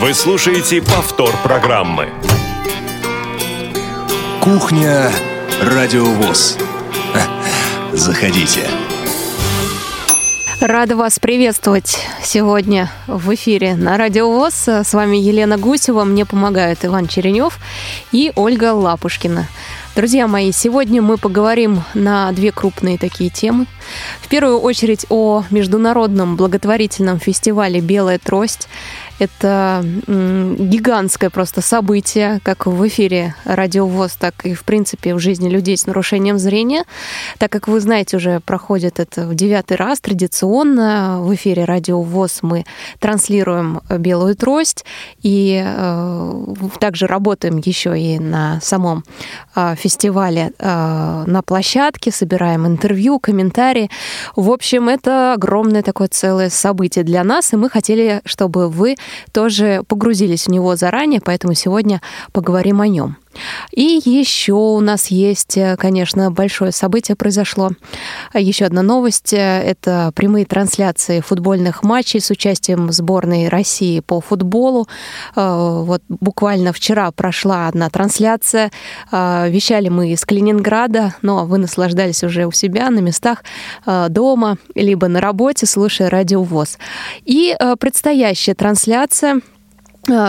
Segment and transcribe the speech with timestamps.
[0.00, 2.08] Вы слушаете повтор программы.
[4.40, 5.08] Кухня
[5.62, 6.58] Радиовоз.
[7.92, 8.68] Заходите.
[10.60, 14.68] Рада вас приветствовать сегодня в эфире на Радио ВОЗ.
[14.68, 17.58] С вами Елена Гусева, мне помогают Иван Черенев
[18.10, 19.46] и Ольга Лапушкина.
[19.94, 23.66] Друзья мои, сегодня мы поговорим на две крупные такие темы.
[24.20, 28.68] В первую очередь о международном благотворительном фестивале «Белая трость».
[29.20, 35.48] Это гигантское просто событие, как в эфире Радио ВОЗ, так и, в принципе, в жизни
[35.48, 36.84] людей с нарушением зрения.
[37.38, 41.20] Так как вы знаете, уже проходит это в девятый раз традиционно.
[41.20, 42.64] В эфире Радио ВОЗ мы
[42.98, 44.84] транслируем «Белую трость»
[45.22, 46.46] и э,
[46.80, 49.04] также работаем еще и на самом
[49.54, 53.73] э, фестивале э, на площадке, собираем интервью, комментарии.
[54.36, 58.96] В общем, это огромное такое целое событие для нас, и мы хотели, чтобы вы
[59.32, 62.00] тоже погрузились в него заранее, поэтому сегодня
[62.32, 63.16] поговорим о нем.
[63.72, 67.70] И еще у нас есть, э, конечно, большое событие произошло.
[68.32, 74.88] Еще одна новость э,— это прямые трансляции футбольных матчей с участием сборной России по футболу.
[75.36, 78.70] Э, вот буквально вчера прошла одна трансляция.
[79.12, 83.44] Вещали мы из Калининграда, но вы наслаждались уже у себя на местах
[84.08, 86.78] дома, либо на работе, слушая радиовоз.
[87.24, 89.53] И предстоящая трансляция— а,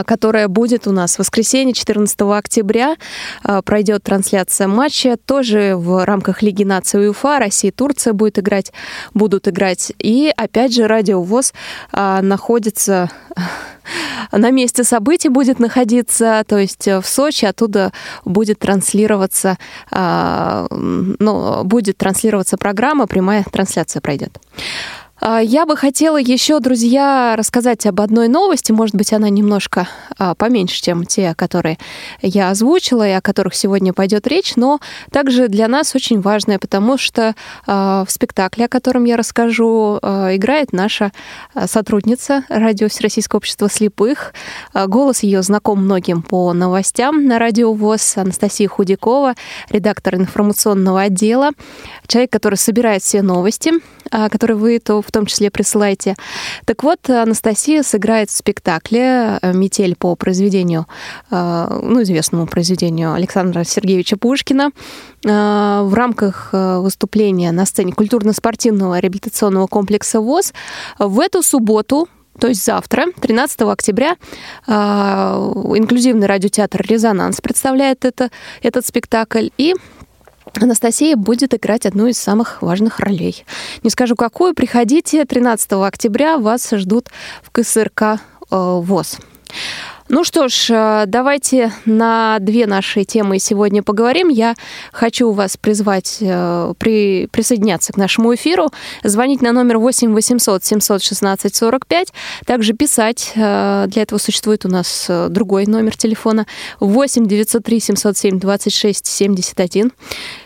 [0.06, 2.96] которая будет у нас в воскресенье 14 октября.
[3.44, 7.40] А, пройдет трансляция матча тоже в рамках Лиги нации УЕФА.
[7.40, 8.72] Россия и Турция будет играть,
[9.14, 9.92] будут играть.
[10.00, 11.54] И опять же Радио ВОЗ
[11.92, 13.12] а, находится
[14.32, 17.92] на месте событий будет находиться, то есть в Сочи, оттуда
[18.24, 19.58] будет транслироваться,
[19.92, 24.40] ну, будет транслироваться программа, прямая трансляция пройдет.
[25.28, 28.72] А, я бы хотела еще, друзья, рассказать об одной новости.
[28.72, 29.88] Может быть, она немножко
[30.20, 31.80] а, поменьше, чем те, которые
[32.22, 37.00] я озвучила и о которых сегодня пойдет речь, но также для нас очень важная, потому
[37.00, 37.34] что
[37.66, 41.12] а, в спектакле, о котором я расскажу, играет наша
[41.66, 44.32] сотрудница радио Всероссийского общества слепых.
[44.76, 48.18] Голос ее знаком многим по новостям на радио ВОЗ.
[48.18, 49.34] Анастасия Худякова,
[49.72, 51.50] редактор информационного отдела,
[52.06, 53.72] человек, который собирает все новости,
[54.12, 56.16] которые вы то в том числе присылайте.
[56.66, 60.88] Так вот, Анастасия сыграет в спектакле э, «Метель» по произведению,
[61.32, 64.72] э, ну, известному произведению Александра Сергеевича Пушкина
[65.24, 70.54] э, в рамках выступления на сцене культурно-спортивного реабилитационного комплекса ВОЗ
[71.00, 74.18] в эту субботу, то есть завтра, 13 октября,
[74.68, 78.30] инклюзивный радиотеатр «Резонанс» представляет это,
[78.62, 79.48] этот спектакль.
[79.58, 79.74] И
[80.54, 83.46] Анастасия будет играть одну из самых важных ролей.
[83.84, 87.10] Не скажу какую, приходите, 13 октября вас ждут
[87.44, 88.18] в КСРК э,
[88.50, 89.20] ВОЗ.
[90.08, 94.30] Ну что ж, э, давайте на две наши темы сегодня поговорим.
[94.30, 94.54] Я
[94.92, 98.70] хочу вас призвать э, при, присоединяться к нашему эфиру,
[99.04, 102.14] звонить на номер 8 800 716 45,
[102.46, 103.32] также писать.
[103.36, 106.46] Э, для этого существует у нас другой номер телефона
[106.80, 109.92] 8 903 707 26 71.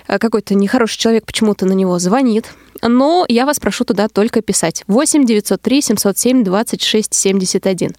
[0.07, 2.45] Какой-то нехороший человек почему-то на него звонит,
[2.81, 4.83] но я вас прошу туда только писать.
[4.87, 7.91] 8 903 707 26 71.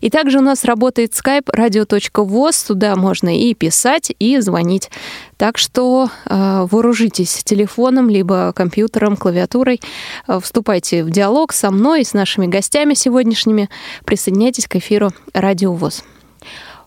[0.00, 2.66] И также у нас работает skype radio.voz.
[2.66, 4.90] Туда можно и писать, и звонить.
[5.36, 9.80] Так что э, вооружитесь телефоном, либо компьютером, клавиатурой.
[10.26, 13.68] Э, вступайте в диалог со мной и с нашими гостями сегодняшними.
[14.04, 16.04] Присоединяйтесь к эфиру Радио ВОЗ.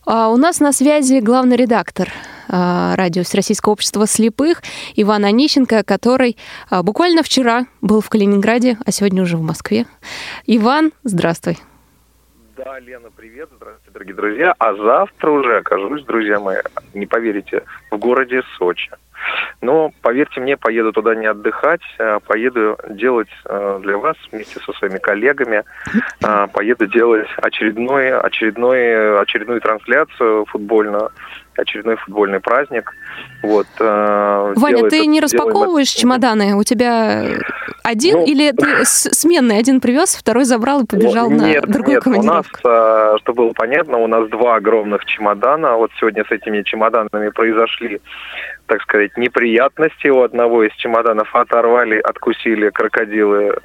[0.10, 2.08] А у нас на связи главный редактор
[2.48, 4.62] а, радио Всероссийского общества слепых
[4.96, 6.38] Иван Онищенко, который
[6.70, 9.86] а, буквально вчера был в Калининграде, а сегодня уже в Москве.
[10.46, 11.58] Иван, здравствуй.
[12.56, 14.56] Да, Лена, привет, здравствуйте, дорогие друзья.
[14.58, 16.60] А завтра уже окажусь, друзья мои,
[16.94, 18.90] не поверите, в городе Сочи.
[19.62, 24.74] Но, поверьте мне, поеду туда не отдыхать, а поеду делать э, для вас вместе со
[24.74, 25.64] своими коллегами,
[26.24, 31.12] а, поеду делать очередной, очередной, очередную трансляцию футбольную
[31.58, 32.94] очередной футбольный праздник.
[33.42, 36.22] Вот, э, Ваня, ты не распаковываешь делаем...
[36.22, 36.56] чемоданы?
[36.56, 37.24] У тебя
[37.84, 39.58] один ну, или ты сменный?
[39.58, 42.60] Один привез, второй забрал и побежал ну, нет, на другую нет, командировку?
[42.64, 45.76] у нас, э, чтобы было понятно, у нас два огромных чемодана.
[45.78, 48.02] Вот сегодня с этими чемоданами произошли
[48.68, 53.56] так сказать, неприятности у одного из чемоданов оторвали, откусили крокодилы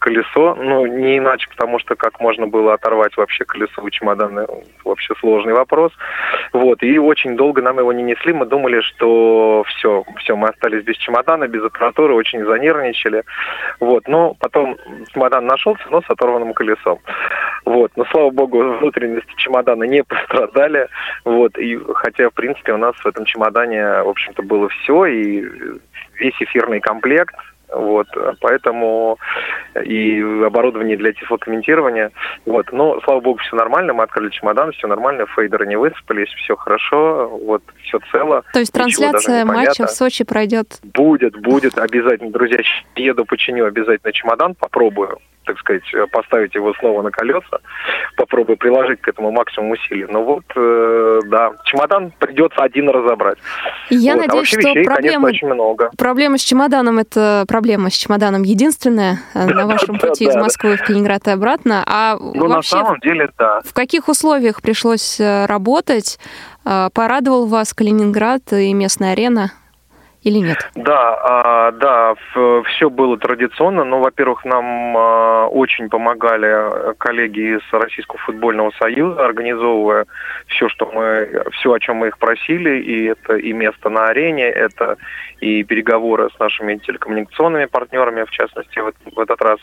[0.00, 4.46] колесо, ну, не иначе, потому что как можно было оторвать вообще колесо у чемодана,
[4.84, 5.92] вообще сложный вопрос.
[6.52, 10.84] Вот, и очень долго нам его не несли, мы думали, что все, все, мы остались
[10.84, 13.24] без чемодана, без аппаратуры, очень занервничали.
[13.80, 14.76] Вот, но потом
[15.12, 16.98] чемодан нашелся, но с оторванным колесом.
[17.64, 20.88] Вот, но слава богу, внутренности чемодана не пострадали.
[21.24, 25.44] Вот, и хотя, в принципе, у нас в этом чемодане, в общем-то, было все, и
[26.14, 27.34] весь эфирный комплект,
[27.74, 28.06] вот,
[28.40, 29.18] поэтому
[29.82, 32.10] и оборудование для тифлокомментирования.
[32.46, 36.56] Вот, но, слава богу, все нормально, мы открыли чемодан, все нормально, фейдеры не высыпались, все
[36.56, 38.44] хорошо, вот, все цело.
[38.52, 40.78] То есть трансляция матча в Сочи пройдет?
[40.82, 42.58] Будет, будет, обязательно, друзья,
[42.96, 47.58] еду, починю обязательно чемодан, попробую так сказать, поставить его снова на колеса,
[48.16, 50.06] попробую приложить к этому максимум усилий.
[50.08, 53.38] Но вот, э, да, чемодан придется один разобрать.
[53.90, 54.26] Я вот.
[54.26, 55.90] надеюсь, а что вещей, проблема, конечно, очень много.
[55.96, 60.34] проблема с чемоданом это проблема с чемоданом единственная э, на вашем пути из.
[60.34, 61.82] Москвы в Калининград и обратно.
[61.86, 63.60] А Ну, на вообще самом деле, да.
[63.64, 66.18] в каких условиях пришлось э, работать?
[66.64, 69.52] Э, Порадовал вас Калининград и местная арена?
[70.24, 70.70] Или нет?
[70.74, 72.14] Да, а, да,
[72.64, 73.84] все было традиционно.
[73.84, 80.06] Но, во-первых, нам а, очень помогали коллеги из Российского футбольного союза, организовывая
[80.48, 84.44] все, что мы, все, о чем мы их просили, и это и место на арене,
[84.44, 84.96] это
[85.40, 89.58] и переговоры с нашими телекоммуникационными партнерами, в частности, вот в этот раз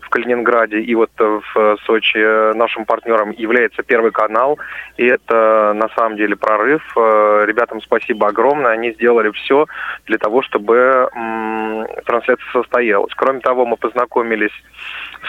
[0.00, 4.58] в Калининграде и вот в Сочи нашим партнером является Первый канал,
[4.98, 6.82] и это на самом деле прорыв.
[6.96, 9.66] Э, Ребятам спасибо огромное, они сделали все
[10.06, 13.12] для того, чтобы м, трансляция состоялась.
[13.14, 14.52] Кроме того, мы познакомились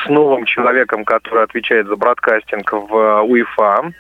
[0.03, 3.93] с новым человеком, который отвечает за бродкастинг в УЕФА.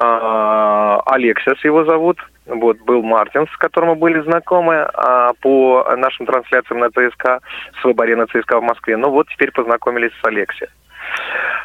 [0.00, 2.18] А, Алексис его зовут.
[2.46, 7.40] Вот, был Мартин, с которым мы были знакомы а, по нашим трансляциям на ЦСКА,
[7.80, 8.96] с выборе на ЦСКА в Москве.
[8.96, 10.70] Ну вот теперь познакомились с Алексием.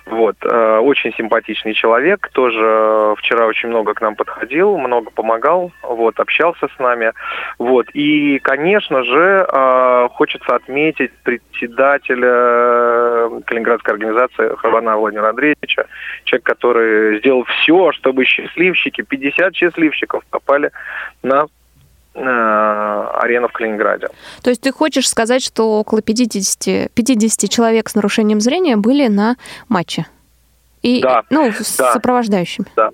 [0.05, 5.71] Вот, э, очень симпатичный человек, тоже э, вчера очень много к нам подходил, много помогал,
[5.81, 7.13] вот, общался с нами,
[7.57, 15.87] вот, и, конечно же, э, хочется отметить председателя Калининградской организации Хабана Владимира Андреевича,
[16.25, 20.71] человек, который сделал все, чтобы счастливчики, 50 счастливчиков попали
[21.21, 21.45] на
[22.13, 24.07] э, арену в Калининграде.
[24.41, 29.35] То есть ты хочешь сказать, что около 50, 50 человек с нарушением зрения были на
[29.69, 30.05] матче?
[30.81, 31.93] И, Да, Ну, с да.
[31.93, 32.65] сопровождающими.
[32.75, 32.91] Да.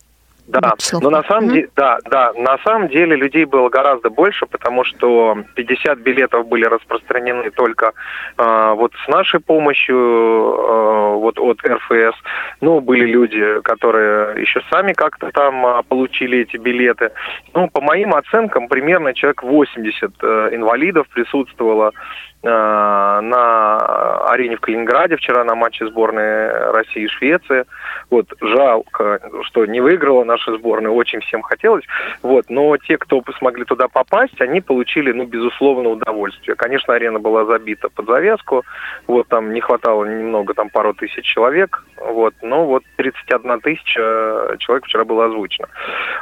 [0.50, 1.00] Да, Число.
[1.00, 1.54] но на самом Мгм.
[1.54, 6.66] деле, да, да, на самом деле людей было гораздо больше, потому что 50 билетов были
[6.66, 7.94] распространены только
[8.38, 12.16] э, вот с нашей помощью, э, вот от РФС.
[12.62, 17.12] Ну, были люди, которые еще сами как-то там э, получили эти билеты.
[17.54, 21.92] Ну, по моим оценкам, примерно человек 80 э, инвалидов присутствовало
[22.42, 27.66] на арене в Калининграде вчера на матче сборной России и Швеции.
[28.10, 31.84] Вот жалко, что не выиграла наша сборная, очень всем хотелось.
[32.22, 36.56] Вот, но те, кто смогли туда попасть, они получили, ну, безусловно, удовольствие.
[36.56, 38.64] Конечно, арена была забита под завязку,
[39.08, 44.86] вот там не хватало немного, там пару тысяч человек, вот, но вот 31 тысяча человек
[44.86, 45.68] вчера было озвучено,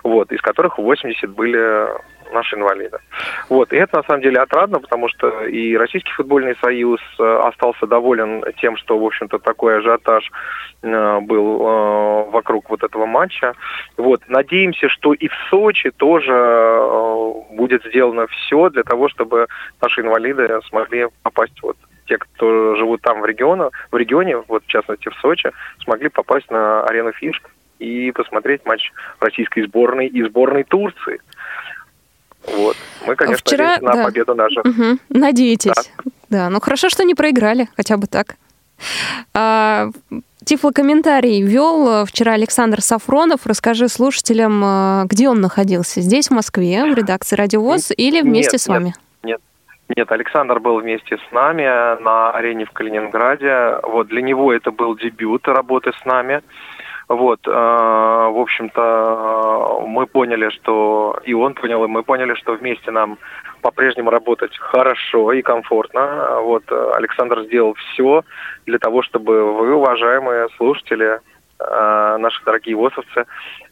[0.03, 1.87] вот, из которых 80 были
[2.33, 2.97] наши инвалиды.
[3.49, 7.87] Вот, и это на самом деле отрадно, потому что и Российский футбольный союз э, остался
[7.87, 10.31] доволен тем, что, в общем-то, такой ажиотаж
[10.81, 13.53] э, был э, вокруг вот этого матча.
[13.97, 16.33] Вот, надеемся, что и в Сочи тоже
[17.51, 19.47] будет сделано все для того, чтобы
[19.81, 21.77] наши инвалиды смогли попасть вот
[22.07, 25.51] те, кто живут там в регионе, в регионе, вот в частности в Сочи,
[25.83, 27.49] смогли попасть на арену Фишк
[27.79, 31.19] и посмотреть матч российской сборной и сборной Турции.
[32.47, 32.75] Вот.
[33.05, 34.03] Мы, конечно, Вчера, на да.
[34.05, 34.63] победу наших.
[34.65, 34.99] Мгм.
[35.09, 35.91] Надеетесь.
[36.29, 36.49] Да.
[36.49, 38.35] ну хорошо, что не проиграли, хотя бы так.
[39.33, 39.89] А,
[40.47, 43.45] Тифлокомментарий вел э, вчера Александр Сафронов.
[43.45, 45.99] Расскажи слушателям, э, где он находился?
[45.99, 48.95] Здесь, в Москве, в редакции Радиовоз или вместе Нет, с вами?
[49.23, 49.41] Нет,
[49.93, 51.63] нет, Александр был вместе с нами
[52.01, 53.79] на арене в Калининграде.
[53.83, 56.41] Вот для него это был дебют работы с нами.
[57.07, 62.53] Вот, э, в общем-то, э, мы поняли, что и он понял, и мы поняли, что
[62.53, 63.17] вместе нам
[63.61, 66.41] по-прежнему работать хорошо и комфортно.
[66.41, 68.23] Вот э, Александр сделал все
[68.65, 71.19] для того, чтобы вы, уважаемые слушатели,
[71.59, 73.25] наши дорогие ВОСовцы,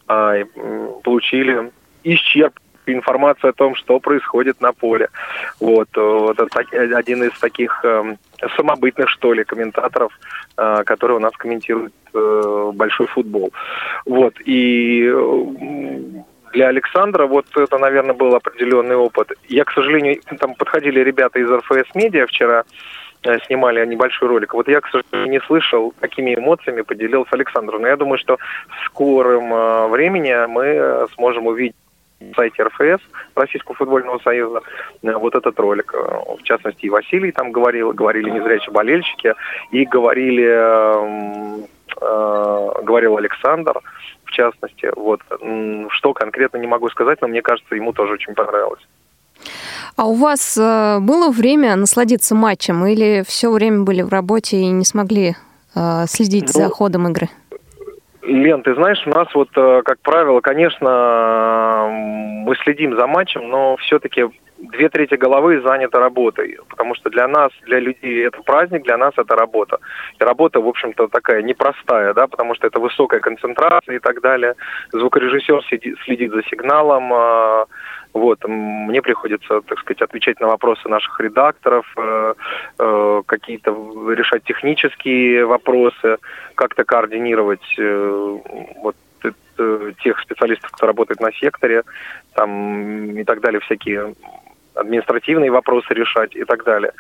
[0.08, 1.72] получили
[2.04, 5.10] исчерпывающую информацию о том, что происходит на поле.
[5.60, 8.18] Вот, э, вот так- один из таких эм,
[8.56, 10.12] самобытных, что ли, комментаторов,
[10.58, 13.52] э, который у нас комментирует э, большой футбол.
[14.06, 16.24] Вот, и э,
[16.56, 19.34] для Александра вот это, наверное, был определенный опыт.
[19.50, 22.64] Я, к сожалению, там подходили ребята из РФС Медиа вчера,
[23.24, 24.54] э, снимали небольшой ролик.
[24.54, 27.78] Вот я, к сожалению, не слышал, какими эмоциями поделился Александр.
[27.78, 28.38] Но я думаю, что
[28.70, 31.76] в скором э, времени мы сможем увидеть
[32.36, 33.02] сайте РФС,
[33.36, 34.62] Российского футбольного союза,
[35.02, 35.94] вот этот ролик.
[35.94, 39.34] В частности, и Василий там говорил, говорили незрячие болельщики,
[39.72, 41.66] и говорили,
[42.02, 43.80] э, говорил Александр,
[44.24, 44.92] в частности.
[44.96, 45.22] Вот.
[45.90, 48.86] Что конкретно не могу сказать, но мне кажется, ему тоже очень понравилось.
[49.96, 54.68] А у вас э, было время насладиться матчем или все время были в работе и
[54.68, 55.36] не смогли
[55.76, 57.30] э, следить ну, за ходом игры?
[58.26, 63.76] Лен, ты знаешь, у нас вот, э, как правило, конечно, мы следим за матчем, но
[63.78, 64.26] все-таки
[64.72, 69.14] две трети головы заняты работой, потому что для нас, для людей это праздник, для нас
[69.18, 69.80] это работа.
[70.20, 74.56] И работа, в общем-то, такая непростая, да, потому что это высокая концентрация и так далее.
[74.92, 75.64] Звукорежиссер
[76.06, 77.66] следит за сигналом, а,
[78.16, 82.34] вот, мне приходится, так сказать, отвечать на вопросы наших редакторов, э,
[82.80, 83.72] э, какие-то
[84.14, 86.18] решать технические вопросы,
[86.56, 88.38] как-то координировать э,
[88.82, 88.96] вот
[89.58, 91.84] э, тех специалистов, кто работает на секторе,
[92.34, 94.16] там и так далее, всякие
[94.76, 96.94] административные вопросы решать и так далее,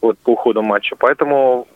[0.00, 0.96] вот по уходу матча.
[0.96, 1.66] Поэтому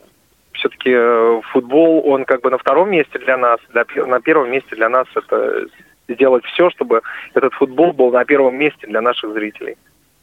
[0.53, 4.75] все-таки э, футбол, он как бы на втором месте для нас, для, на первом месте
[4.75, 5.67] для нас это
[6.07, 7.01] сделать все, чтобы
[7.33, 9.77] этот футбол был на первом месте для наших зрителей,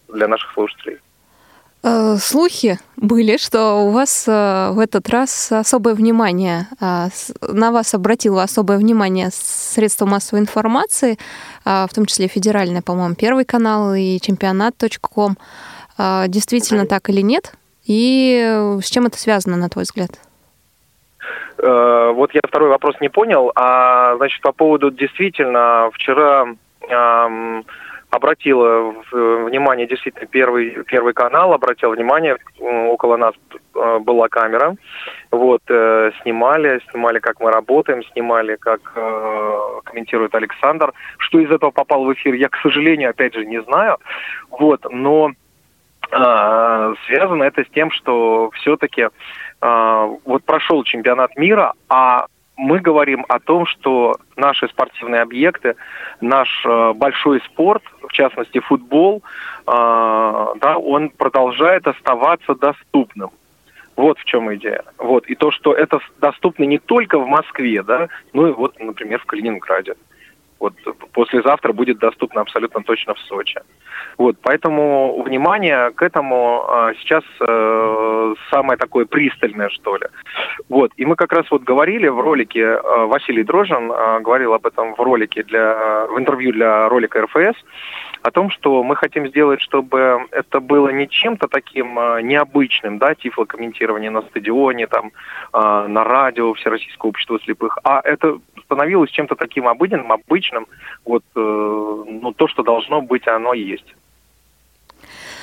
[0.08, 0.98] для наших слушателей.
[1.86, 7.08] Э, слухи были, что у вас э, в этот раз особое внимание, э,
[7.42, 11.18] на вас обратило особое внимание средства массовой информации,
[11.64, 15.36] в том числе федеральное, по-моему, Первый канал и чемпионат.ком.
[16.28, 17.54] Действительно так или нет?
[17.86, 20.10] И с чем это связано, на твой взгляд?
[21.56, 23.50] Вот я второй вопрос не понял.
[23.54, 26.48] А, значит, по поводу действительно вчера
[28.14, 33.34] обратила внимание, действительно, первый, первый канал обратил внимание, около нас
[33.74, 34.76] э, была камера,
[35.30, 40.92] вот, э, снимали, снимали, как мы работаем, снимали, как э, комментирует Александр.
[41.18, 43.98] Что из этого попало в эфир, я, к сожалению, опять же, не знаю,
[44.50, 45.32] вот, но
[47.06, 49.08] связано это с тем, что все-таки
[49.60, 55.76] вот прошел чемпионат мира, а мы говорим о том, что наши спортивные объекты,
[56.20, 59.22] наш э, большой спорт, в частности футбол,
[59.66, 63.30] э, да, он продолжает оставаться доступным.
[63.96, 64.84] Вот в чем идея.
[64.98, 65.26] Вот.
[65.26, 69.26] И то, что это доступно не только в Москве, да, ну и вот, например, в
[69.26, 69.94] Калининграде.
[70.64, 70.72] Вот
[71.12, 73.60] послезавтра будет доступно абсолютно точно в Сочи.
[74.16, 80.06] Вот, поэтому внимание к этому а, сейчас э, самое такое пристальное, что ли.
[80.70, 84.64] Вот, и мы как раз вот говорили в ролике, э, Василий Дрожин э, говорил об
[84.64, 87.58] этом в ролике для, в интервью для ролика РФС,
[88.22, 94.10] о том, что мы хотим сделать, чтобы это было не чем-то таким необычным, да, тифлокомментирование
[94.10, 95.12] на стадионе, там,
[95.52, 100.66] на радио Всероссийского общества слепых, а это становилось чем-то таким обыденным, обычным,
[101.04, 103.94] вот, э, ну, то, что должно быть, оно есть.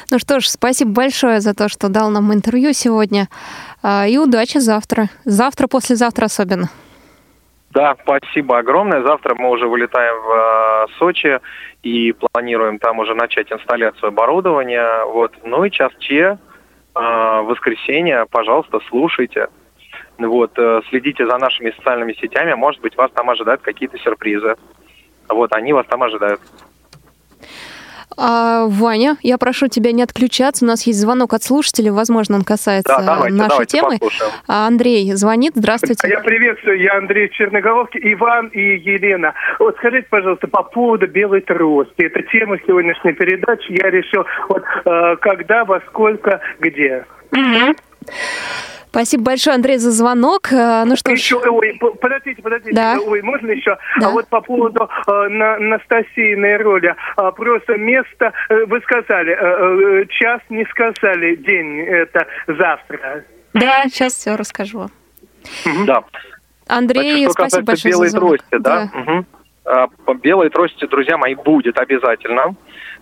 [0.09, 3.29] Ну что ж, спасибо большое за то, что дал нам интервью сегодня.
[4.09, 5.07] И удачи завтра.
[5.23, 6.69] Завтра, послезавтра особенно.
[7.73, 9.01] Да, спасибо огромное.
[9.01, 11.39] Завтра мы уже вылетаем в э, Сочи
[11.83, 15.05] и планируем там уже начать инсталляцию оборудования.
[15.05, 15.33] Вот.
[15.43, 16.37] Ну и час Че,
[16.95, 19.47] э, воскресенье, пожалуйста, слушайте.
[20.27, 22.53] Вот, э, следите за нашими социальными сетями.
[22.53, 24.55] Может быть, вас там ожидают какие-то сюрпризы.
[25.29, 26.41] Вот, они вас там ожидают.
[28.17, 30.65] А, Ваня, я прошу тебя не отключаться.
[30.65, 31.91] У нас есть звонок от слушателя.
[31.91, 33.97] Возможно, он касается да, давайте, нашей давайте темы.
[33.99, 34.31] Послушаем.
[34.47, 35.53] А, Андрей звонит.
[35.55, 36.07] Здравствуйте.
[36.07, 36.81] Я приветствую.
[36.81, 38.13] Я Андрей Черноголовский.
[38.13, 39.33] Иван и Елена.
[39.59, 42.01] Вот скажите, пожалуйста, по поводу белой трости.
[42.03, 43.71] Это тема сегодняшней передачи.
[43.71, 47.05] Я решил, вот э, когда, во сколько, где.
[47.31, 47.75] Угу.
[48.91, 50.51] Спасибо большое, Андрей, за звонок.
[50.51, 51.47] Э, ну что еще, ж...
[51.49, 52.97] ой, подождите, подождите, да.
[52.99, 53.77] ой, можно еще?
[54.01, 54.07] Да.
[54.07, 60.01] А вот по поводу э, на, Анастасийной роли, э, просто место, э, вы сказали, э,
[60.01, 63.23] э, час не сказали, день это завтра.
[63.53, 64.89] Да, сейчас все расскажу.
[65.85, 66.03] Да.
[66.67, 68.37] Андрей, Значит, спасибо большое белой за звонок.
[68.39, 68.89] трости, да?
[68.93, 68.99] да.
[68.99, 69.25] Угу.
[69.63, 72.55] А, по белой трости, друзья мои, будет обязательно.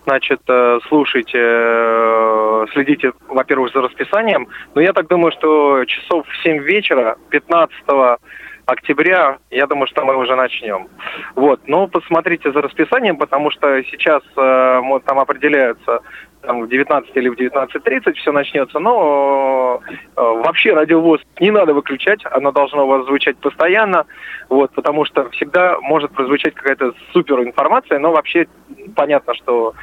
[0.05, 4.47] Значит, э, слушайте, э, следите, во-первых, за расписанием.
[4.75, 8.19] Но я так думаю, что часов в 7 вечера, 15
[8.65, 10.87] октября, я думаю, что мы уже начнем.
[11.35, 16.01] Вот, но посмотрите за расписанием, потому что сейчас э, там определяются
[16.41, 22.21] там, в 19 или в 19.30 все начнется, но э, вообще радиовоз не надо выключать,
[22.25, 24.05] оно должно у вас звучать постоянно,
[24.47, 28.47] вот, потому что всегда может прозвучать какая-то супер информация, но вообще
[28.95, 29.73] понятно, что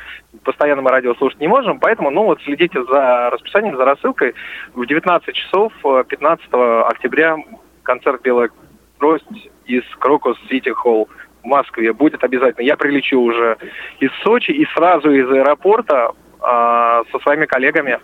[0.45, 4.35] постоянно мы радио слушать не можем, поэтому, ну вот, следите за расписанием, за рассылкой.
[4.75, 7.37] В 19 часов 15 э, октября
[7.83, 8.51] концерт «Белая
[8.99, 9.25] трость»
[9.67, 11.09] из Крокус Сити Холл
[11.43, 12.65] в Москве будет обязательно.
[12.65, 13.57] Я прилечу уже
[14.01, 16.13] из Сочи и сразу из аэропорта
[16.47, 17.99] э, со своими коллегами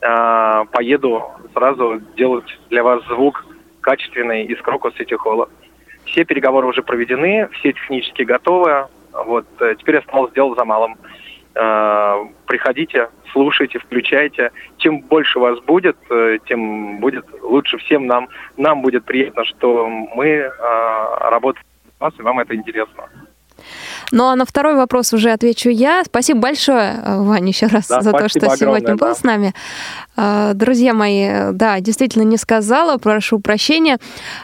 [0.00, 3.44] э, поеду сразу делать для вас звук
[3.80, 5.48] качественный из Крокус Сити Холла.
[6.06, 8.86] Все переговоры уже проведены, все технически готовы.
[9.12, 10.96] Вот э, теперь осталось сделать за малым.
[11.54, 14.52] Э, приходите, слушайте, включайте.
[14.78, 18.28] Чем больше вас будет, э, тем будет лучше всем нам.
[18.56, 20.50] Нам будет приятно, что мы э,
[21.30, 21.66] работаем
[21.98, 23.08] с вас, и вам это интересно.
[24.12, 26.04] Ну а на второй вопрос уже отвечу я.
[26.04, 29.14] Спасибо большое, Ваня, еще раз да, за то, что огромное, сегодня был да.
[29.14, 29.54] с нами.
[30.14, 33.98] А, друзья мои, да, действительно не сказала, прошу прощения.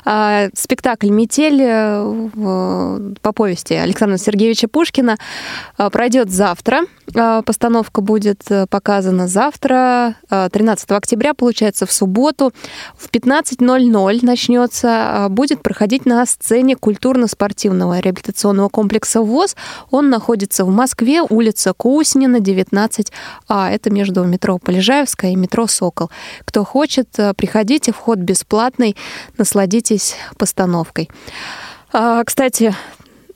[0.04, 5.18] А, спектакль «Метель» э, по повести Александра Сергеевича Пушкина
[5.76, 6.82] а, пройдет завтра.
[7.44, 12.52] Постановка будет э, показана завтра, 13 октября, получается, в субботу.
[12.96, 19.56] В 15.00 начнется, будет проходить на сцене культурно-спортивного реабилитационного комплекса ВОЗ.
[19.90, 23.08] Он находится в Москве, улица Куснина, 19А.
[23.48, 26.10] Это между метро Полежаевская и метро метро «Сокол».
[26.44, 28.96] Кто хочет, э, приходите, вход бесплатный,
[29.38, 31.10] насладитесь постановкой.
[31.92, 32.74] А, кстати,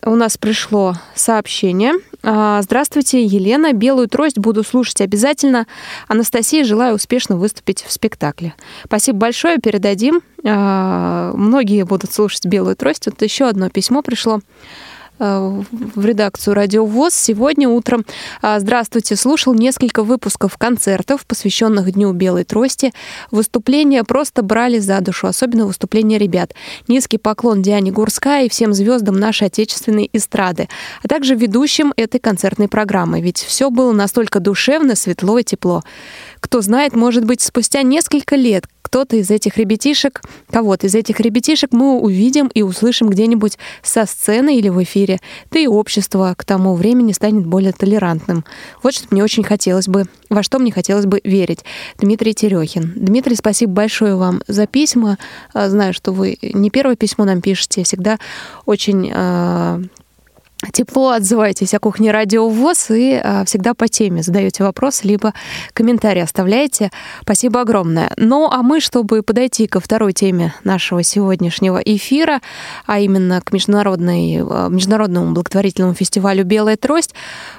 [0.05, 1.95] у нас пришло сообщение.
[2.23, 3.73] А, Здравствуйте, Елена.
[3.73, 5.67] Белую трость буду слушать обязательно.
[6.09, 8.55] Анастасия, желаю успешно выступить в спектакле.
[8.85, 10.23] Спасибо большое, передадим.
[10.45, 13.07] А, многие будут слушать белую трость.
[13.07, 14.41] Вот еще одно письмо пришло.
[15.19, 15.63] Э,
[15.95, 18.05] в редакцию Радио ВОЗ сегодня утром.
[18.41, 22.93] А, здравствуйте, слушал несколько выпусков концертов, посвященных Дню Белой Трости.
[23.31, 26.55] Выступления просто брали за душу, особенно выступления ребят.
[26.89, 30.69] Низкий поклон Диане Гурская и всем звездам нашей отечественной эстрады,
[31.03, 35.83] а также ведущим этой концертной программы, ведь все было настолько душевно, светло и тепло.
[36.43, 40.21] Кто знает, может быть, спустя несколько лет кто-то из этих ребятишек,
[40.51, 45.19] кого-то из этих ребятишек мы увидим и услышим где-нибудь со сцены или в эфире.
[45.51, 48.45] Да и общество к тому времени станет более толерантным.
[48.83, 51.61] Вот что мне очень хотелось бы, во что мне хотелось бы верить.
[51.99, 52.93] Дмитрий Терехин.
[52.95, 55.17] Дмитрий, спасибо большое вам за письма.
[55.55, 58.19] А, знаю, что вы не первое письмо нам пишете, всегда
[58.67, 59.81] очень а,
[60.71, 65.35] тепло отзываетесь о кухне Радио ВОЗ и а, всегда по теме задаете вопрос, либо
[65.73, 66.91] комментарий оставляете.
[67.23, 68.13] Спасибо огромное.
[68.17, 72.41] Ну, а мы, чтобы подойти ко второй теме нашего сегодняшнего эфира,
[72.87, 77.15] а именно к международной, а, международному благотворительному фестивалю «Белая трость»,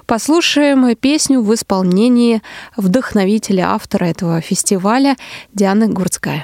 [0.05, 2.41] послушаем песню в исполнении
[2.77, 5.17] вдохновителя, автора этого фестиваля
[5.53, 6.43] Дианы Гурцкая.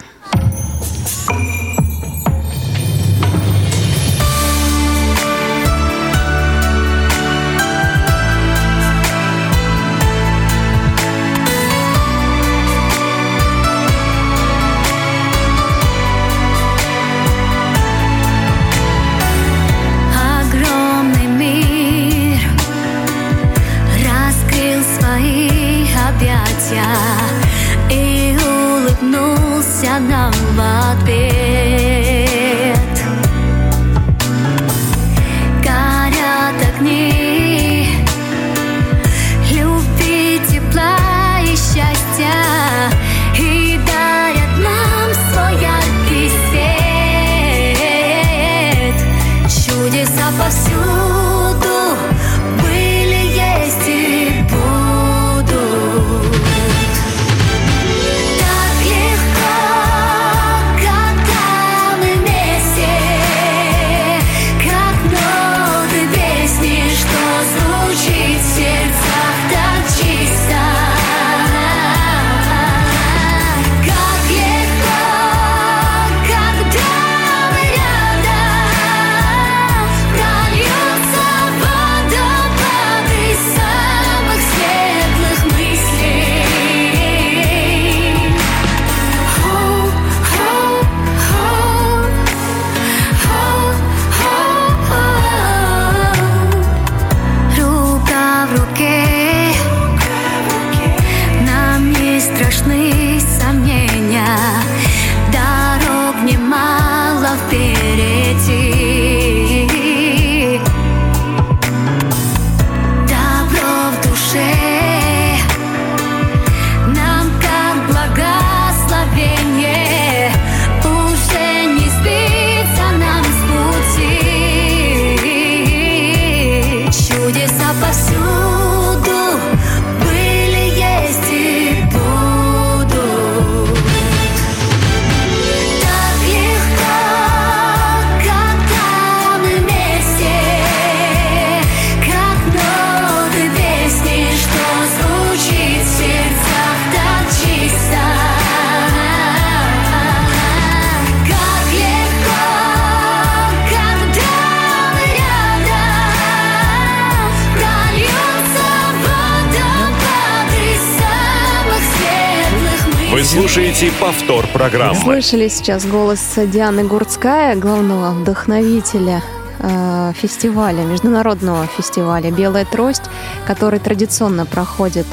[164.69, 164.95] Программы.
[164.95, 169.21] Слышали сейчас голос Дианы Гурцкая, главного вдохновителя
[169.60, 173.03] э, фестиваля, международного фестиваля «Белая трость»,
[173.47, 175.08] который традиционно проходит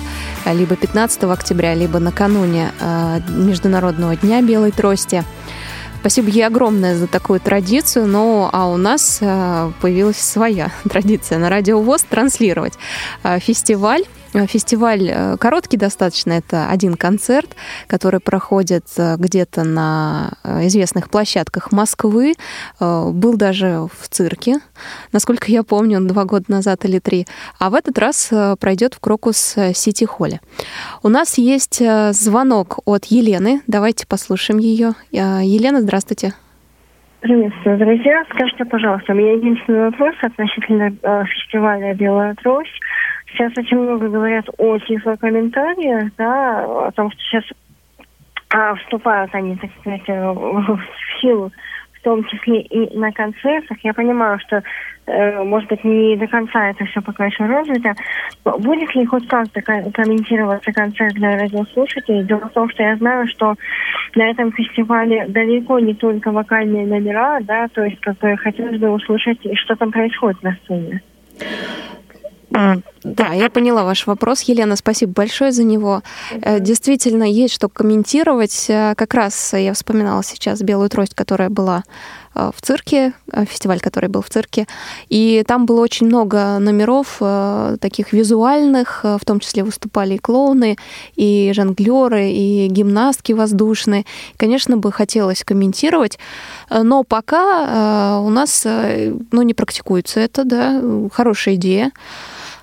[0.45, 5.25] либо 15 октября, либо накануне э, Международного дня белой трости.
[6.01, 11.49] Спасибо ей огромное за такую традицию, но а у нас э, появилась своя традиция на
[11.49, 12.75] радио ВОЗ транслировать
[13.23, 14.16] э, фестиваль Э,
[14.47, 22.35] фестиваль э, короткий достаточно, это один концерт, который проходит э, где-то на известных площадках Москвы.
[22.81, 24.57] Был даже в цирке,
[25.13, 27.27] насколько я помню, два года назад или три.
[27.59, 30.41] А в этот раз пройдет в Крокус Сити Холле.
[31.03, 33.63] У нас есть звонок от Елены.
[33.67, 34.95] Давайте послушаем ее.
[35.11, 36.35] Елена, здравствуйте.
[37.21, 38.25] Приветствую, друзья.
[38.31, 40.91] Скажите, пожалуйста, у меня единственный вопрос относительно
[41.25, 42.81] фестиваля «Белая трость».
[43.27, 47.45] Сейчас очень много говорят о тифлокомментариях, да, о том, что сейчас
[48.51, 50.81] а, вступают они, так сказать, э, в
[51.21, 51.51] силу,
[51.93, 53.77] в том числе и на концертах.
[53.83, 54.63] Я понимаю, что,
[55.07, 57.95] э, может быть, не до конца это все пока еще развито.
[58.45, 62.25] Будет ли хоть как-то комментироваться концерт для радиослушателей?
[62.25, 63.55] Дело в том, что я знаю, что
[64.15, 68.91] на этом фестивале далеко не только вокальные номера, да, то есть как бы хотелось бы
[68.91, 71.03] услышать, что там происходит на сцене.
[73.07, 76.03] Да, я поняла ваш вопрос, Елена, спасибо большое за него.
[76.43, 78.67] Э, действительно, есть что комментировать.
[78.69, 81.85] Э, как раз я вспоминала сейчас «Белую трость», которая была
[82.35, 83.13] э, в цирке,
[83.49, 84.67] фестиваль, который был в цирке,
[85.09, 87.19] и там было очень много номеров
[87.81, 90.77] таких визуальных, в том числе выступали и клоуны,
[91.15, 94.05] и жонглеры, и гимнастки воздушные.
[94.37, 96.19] Конечно, бы хотелось комментировать,
[96.71, 101.93] но пока у нас ну, не практикуется это, да, хорошая идея.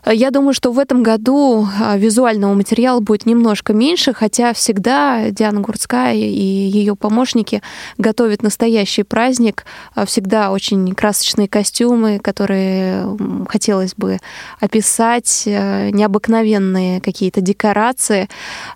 [0.06, 5.62] Я думаю, что в этом году а, визуального материала будет немножко меньше, хотя всегда Диана
[5.62, 7.62] Гурцкая и ее помощники
[7.98, 9.66] готовят настоящий праздник.
[9.96, 14.20] А, всегда очень красочные костюмы, которые хотелось бы
[14.60, 18.28] описать, а, необыкновенные какие-то декорации.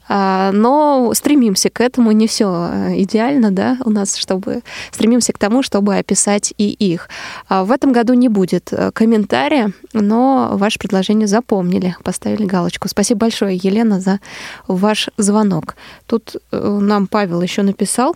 [0.08, 2.12] Но стремимся к этому.
[2.12, 4.62] Не все идеально, да, у нас, чтобы
[4.92, 7.10] стремимся к тому, чтобы описать и их.
[7.50, 12.88] В этом году не будет комментария, но ваше предложение не запомнили, поставили галочку.
[12.88, 14.20] Спасибо большое, Елена, за
[14.68, 15.76] ваш звонок.
[16.06, 18.16] Тут э, нам Павел еще написал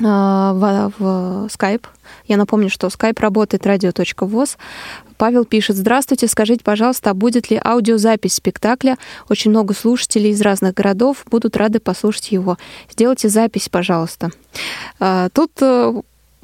[0.00, 1.02] э, в, в
[1.46, 1.84] Skype.
[2.26, 4.56] Я напомню, что Skype работает радио.воз.
[5.16, 8.98] Павел пишет, здравствуйте, скажите, пожалуйста, а будет ли аудиозапись спектакля?
[9.28, 12.58] Очень много слушателей из разных городов будут рады послушать его.
[12.90, 14.30] Сделайте запись, пожалуйста.
[15.00, 15.52] Э, тут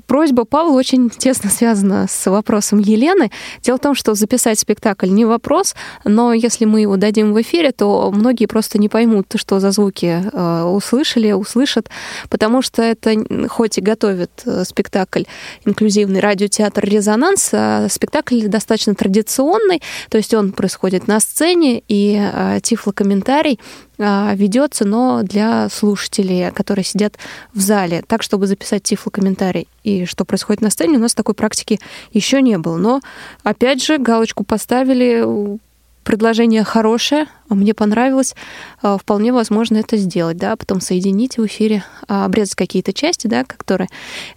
[0.06, 3.30] просьба Павла очень тесно связана с вопросом Елены.
[3.62, 7.72] Дело в том, что записать спектакль не вопрос, но если мы его дадим в эфире,
[7.72, 11.88] то многие просто не поймут, что за звуки э, услышали, услышат,
[12.28, 13.14] потому что это
[13.48, 15.24] хоть и готовит э, спектакль
[15.64, 22.60] инклюзивный радиотеатр «Резонанс», а спектакль достаточно традиционный, то есть он происходит на сцене, и э,
[22.62, 23.58] тифлокомментарий
[24.00, 27.18] ведется, но для слушателей, которые сидят
[27.52, 29.68] в зале, так, чтобы записать тифлокомментарий.
[29.84, 31.78] И что происходит на сцене, у нас такой практики
[32.12, 32.76] еще не было.
[32.76, 33.00] Но,
[33.42, 35.58] опять же, галочку поставили,
[36.02, 38.34] предложение хорошее, мне понравилось,
[38.82, 43.44] а, вполне возможно это сделать, да, потом соединить в эфире, а, обрезать какие-то части, да,
[43.44, 43.88] которые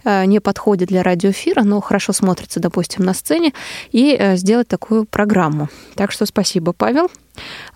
[0.04, 3.52] не подходят для радиоэфира, но хорошо смотрятся, допустим, на сцене,
[3.92, 5.68] и сделать такую программу.
[5.94, 7.08] Так что спасибо, Павел.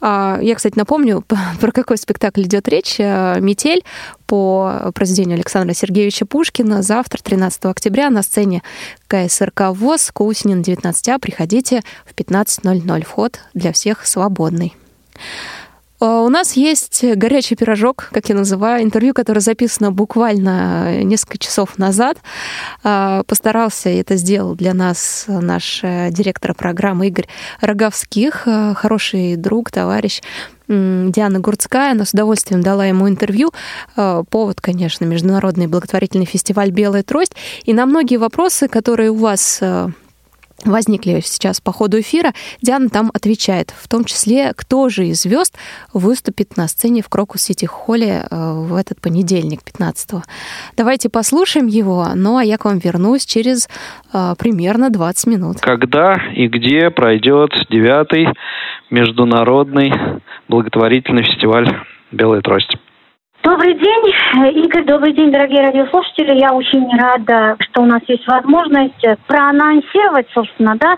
[0.00, 1.24] А, я, кстати, напомню,
[1.60, 2.96] про какой спектакль идет речь.
[2.98, 3.84] Э, «Метель»
[4.26, 6.82] по произведению Александра Сергеевича Пушкина.
[6.82, 8.62] Завтра, 13 октября, на сцене
[9.06, 11.18] КСРК ВОЗ, Кусинин, 19А.
[11.18, 13.04] Приходите в 15.00.
[13.04, 14.74] Вход для всех свободный.
[16.00, 21.78] А, у нас есть горячий пирожок, как я называю, интервью, которое записано буквально несколько часов
[21.78, 22.18] назад.
[22.84, 27.28] А, постарался, это сделал для нас наш э, директор программы Игорь
[27.60, 30.20] Роговских, э, хороший друг, товарищ.
[30.68, 33.52] Диана Гурцкая, она с удовольствием дала ему интервью.
[33.96, 37.32] Повод, конечно, международный благотворительный фестиваль «Белая трость».
[37.64, 39.88] И на многие вопросы, которые у вас э,
[40.64, 45.56] возникли сейчас по ходу эфира, Диана там отвечает, в том числе, кто же из звезд
[45.92, 50.22] выступит на сцене в Крокус Сити Холле э, в этот понедельник, 15-го.
[50.76, 53.68] Давайте послушаем его, ну а я к вам вернусь через
[54.12, 55.60] э, примерно 20 минут.
[55.60, 58.26] Когда и где пройдет девятый
[58.90, 59.92] международный
[60.48, 61.68] благотворительный фестиваль
[62.10, 62.76] «Белая трость»?
[63.48, 66.38] Добрый день, Игорь, добрый день, дорогие радиослушатели.
[66.38, 70.96] Я очень рада, что у нас есть возможность проанонсировать, собственно, да,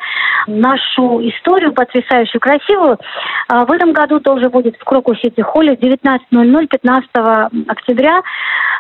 [0.49, 2.99] нашу историю потрясающую, красивую.
[3.47, 7.11] А, в этом году тоже будет в Кроку Сити Холле 19.00, 15
[7.69, 8.21] октября,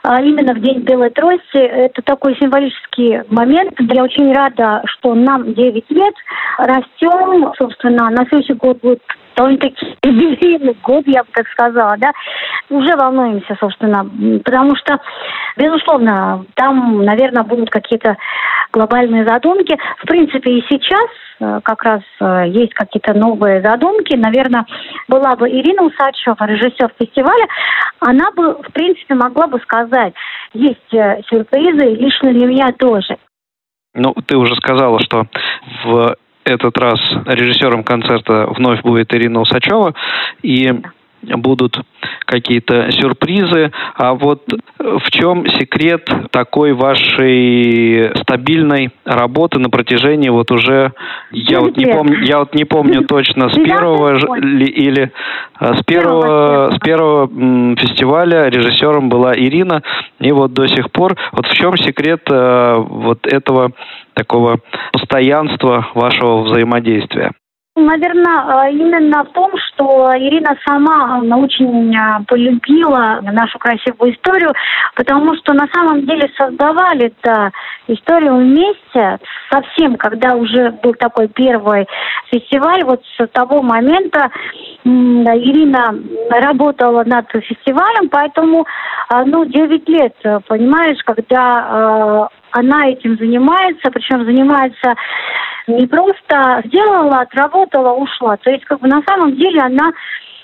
[0.02, 1.58] а, именно в День Белой Трости.
[1.58, 3.74] Это такой символический момент.
[3.78, 6.14] Я очень рада, что нам 9 лет,
[6.58, 9.00] растем, собственно, на следующий год будет
[9.36, 12.12] довольно-таки юбилейный год, я бы так сказала, да,
[12.68, 14.04] уже волнуемся, собственно,
[14.44, 14.98] потому что,
[15.56, 18.16] безусловно, там, наверное, будут какие-то
[18.72, 19.76] глобальные задумки.
[20.02, 21.06] В принципе, и сейчас
[21.40, 24.14] э, как раз э, есть какие-то новые задумки.
[24.14, 24.64] Наверное,
[25.08, 27.46] была бы Ирина Усачева, режиссер фестиваля,
[28.00, 30.14] она бы, в принципе, могла бы сказать,
[30.52, 33.16] есть э, сюрпризы, лично для меня тоже.
[33.94, 35.24] Ну, ты уже сказала, что
[35.84, 36.16] в
[36.50, 39.94] этот раз режиссером концерта вновь будет Ирина Усачева.
[40.42, 40.72] И
[41.22, 41.78] будут
[42.24, 43.72] какие-то сюрпризы.
[43.94, 44.44] А вот
[44.78, 50.92] в чем секрет такой вашей стабильной работы на протяжении вот уже
[51.32, 54.16] я вот не помню я вот не помню точно с первого
[54.56, 55.12] или
[55.54, 57.28] а, с первого с первого
[57.76, 59.82] фестиваля режиссером была Ирина.
[60.20, 63.72] И вот до сих пор вот в чем секрет э, вот этого
[64.14, 64.60] такого
[64.92, 67.32] постоянства вашего взаимодействия?
[67.80, 74.52] Наверное, э, именно в том, что Ирина сама э, очень э, полюбила нашу красивую историю,
[74.94, 77.52] потому что на самом деле создавали эту
[77.88, 79.18] историю вместе.
[79.50, 81.86] Совсем, когда уже был такой первый
[82.30, 84.30] фестиваль, вот с того момента
[84.84, 85.94] Ирина
[86.30, 88.66] работала над фестивалем, поэтому,
[89.26, 90.14] ну, 9 лет,
[90.46, 94.94] понимаешь, когда она этим занимается, причем занимается
[95.66, 98.36] не просто сделала, отработала, ушла.
[98.38, 99.92] То есть, как бы на самом деле она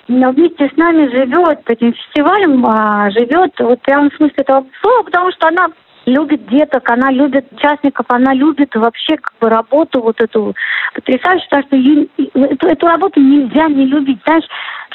[0.08, 5.32] вместе с нами живет этим фестивалем, а, живет вот прям в смысле этого слова, потому
[5.32, 5.68] что она
[6.06, 10.54] любит деток, она любит участников, она любит вообще как бы работу вот эту
[10.94, 14.20] потрясающую, потому что эту, эту работу нельзя не любить.
[14.24, 14.44] Знаешь,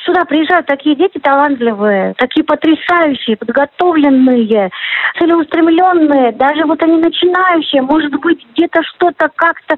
[0.05, 4.71] сюда приезжают такие дети талантливые, такие потрясающие, подготовленные,
[5.19, 9.75] целеустремленные, даже вот они начинающие, может быть, где-то что-то как-то,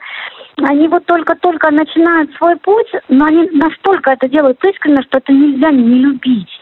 [0.61, 5.71] они вот только-только начинают свой путь, но они настолько это делают искренне, что это нельзя
[5.71, 6.59] не любить.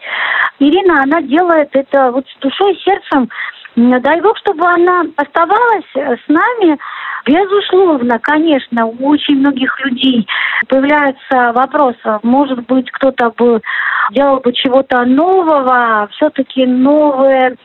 [0.58, 3.28] Ирина, она делает это вот с душой и сердцем,
[3.74, 6.78] Дай Бог, чтобы она оставалась э, с нами.
[7.24, 10.26] Безусловно, конечно, у очень многих людей
[10.68, 12.20] появляются вопросы.
[12.22, 13.62] Может быть, кто-то бы
[14.10, 17.56] делал бы чего-то нового, все-таки новые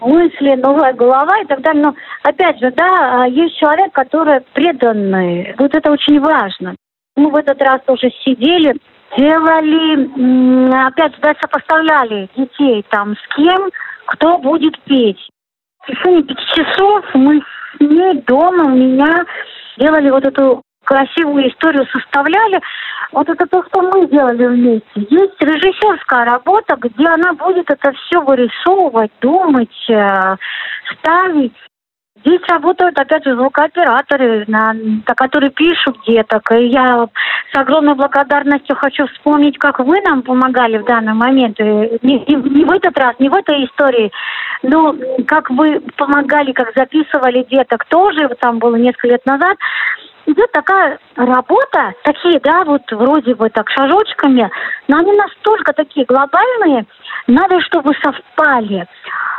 [0.00, 1.82] мысли, новая голова и так далее.
[1.82, 5.54] Но опять же, да, есть человек, который преданный.
[5.58, 6.74] Вот это очень важно.
[7.16, 8.76] Мы в этот раз тоже сидели,
[9.16, 13.70] делали, опять же, да, сопоставляли детей там с кем,
[14.06, 15.18] кто будет петь
[15.88, 19.24] в течение пяти часов мы с ней дома у меня
[19.78, 22.60] делали вот эту красивую историю составляли.
[23.12, 24.86] Вот это то, что мы делали вместе.
[24.94, 30.36] Есть режиссерская работа, где она будет это все вырисовывать, думать, э,
[30.92, 31.54] ставить.
[32.24, 36.50] Здесь работают, опять же, звукооператоры, на, которые пишут деток.
[36.52, 37.06] И я
[37.52, 41.58] с огромной благодарностью хочу вспомнить, как вы нам помогали в данный момент.
[41.58, 44.10] Не, не, не в этот раз, не в этой истории,
[44.62, 44.94] но
[45.26, 49.56] как вы помогали, как записывали деток тоже, вот там было несколько лет назад.
[50.26, 54.50] Идет такая работа, такие, да, вот вроде бы так шажочками,
[54.86, 56.84] но они настолько такие глобальные,
[57.26, 58.86] надо, чтобы совпали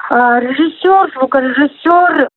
[0.10, 2.28] а, режиссер, звукорежиссер,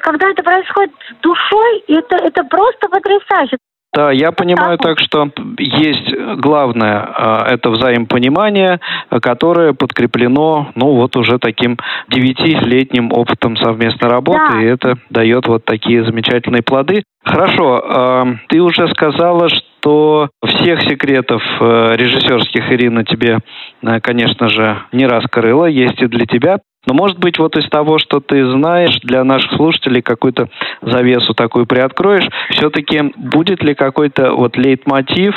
[0.00, 3.58] когда это происходит с душой, это, это просто потрясающе.
[3.94, 8.80] Да, я понимаю так, что есть главное, а, это взаимопонимание,
[9.20, 11.76] которое подкреплено, ну, вот уже таким
[12.08, 14.62] девятилетним опытом совместной работы, да.
[14.62, 17.02] и это дает вот такие замечательные плоды.
[17.22, 19.50] Хорошо, а, ты уже сказала,
[19.82, 23.40] что всех секретов э, режиссерских Ирина тебе,
[23.82, 26.58] э, конечно же, не раскрыла, есть и для тебя.
[26.86, 30.48] Но, может быть, вот из того, что ты знаешь, для наших слушателей какую-то
[30.80, 35.34] завесу такую приоткроешь, все-таки будет ли какой-то вот лейтмотив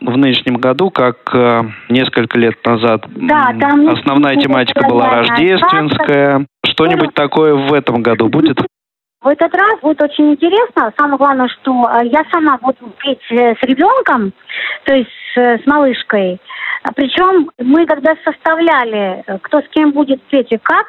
[0.00, 3.06] в нынешнем году, как э, несколько лет назад?
[3.16, 8.58] Да, там основная тематика была рождественская, что-нибудь такое в этом году будет?
[9.22, 10.92] В этот раз будет очень интересно.
[10.98, 14.32] Самое главное, что э, я сама буду петь э, с ребенком,
[14.84, 16.40] то есть э, с малышкой.
[16.96, 20.86] Причем мы когда составляли, кто с кем будет петь и как,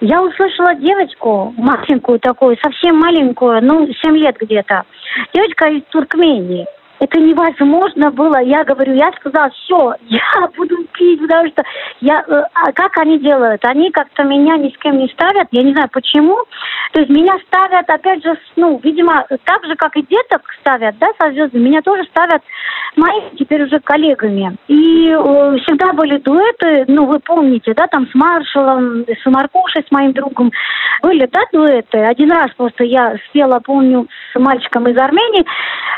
[0.00, 4.82] я услышала девочку, маленькую такую, совсем маленькую, ну, 7 лет где-то.
[5.32, 6.66] Девочка из Туркмении.
[7.00, 8.40] Это невозможно было.
[8.42, 11.62] Я говорю, я сказала, все, я буду пить, потому что
[12.00, 13.64] я, э, а как они делают?
[13.64, 16.36] Они как-то меня ни с кем не ставят, я не знаю почему.
[16.92, 21.08] То есть меня ставят, опять же, ну, видимо, так же, как и деток ставят, да,
[21.18, 22.42] со звездами, меня тоже ставят
[22.96, 24.56] моими теперь уже коллегами.
[24.68, 29.90] И э, всегда были дуэты, ну, вы помните, да, там с Маршалом, с Маркушей, с
[29.90, 30.52] моим другом.
[31.02, 31.98] Были, да, дуэты.
[31.98, 35.44] Один раз просто я спела, помню, с мальчиком из Армении.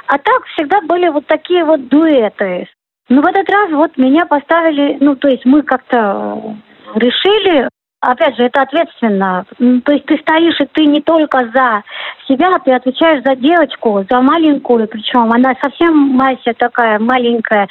[0.06, 2.68] А так всегда были вот такие вот дуэты.
[3.08, 6.56] Ну, в этот раз вот меня поставили, ну, то есть мы как-то
[6.94, 7.68] решили,
[8.00, 9.44] опять же, это ответственно.
[9.84, 11.82] То есть ты стоишь, и ты не только за
[12.26, 17.68] себя, ты отвечаешь за девочку, за маленькую, причем она совсем Мася такая маленькая.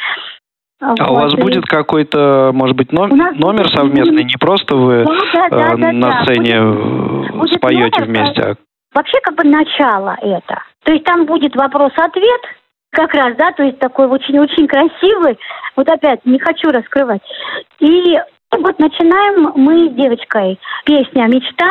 [0.79, 1.09] А вот.
[1.09, 5.77] у вас будет какой-то, может быть, номер, номер совместный, не просто вы да, да, э,
[5.77, 8.41] да, на да, сцене будет, будет споете номер, вместе?
[8.41, 8.55] А...
[8.93, 10.61] Вообще как бы начало это.
[10.83, 12.41] То есть там будет вопрос-ответ,
[12.93, 15.37] как раз, да, то есть такой очень-очень красивый.
[15.75, 17.21] Вот опять, не хочу раскрывать.
[17.79, 18.17] И
[18.51, 20.59] вот начинаем мы с девочкой.
[20.85, 21.67] Песня «Мечта».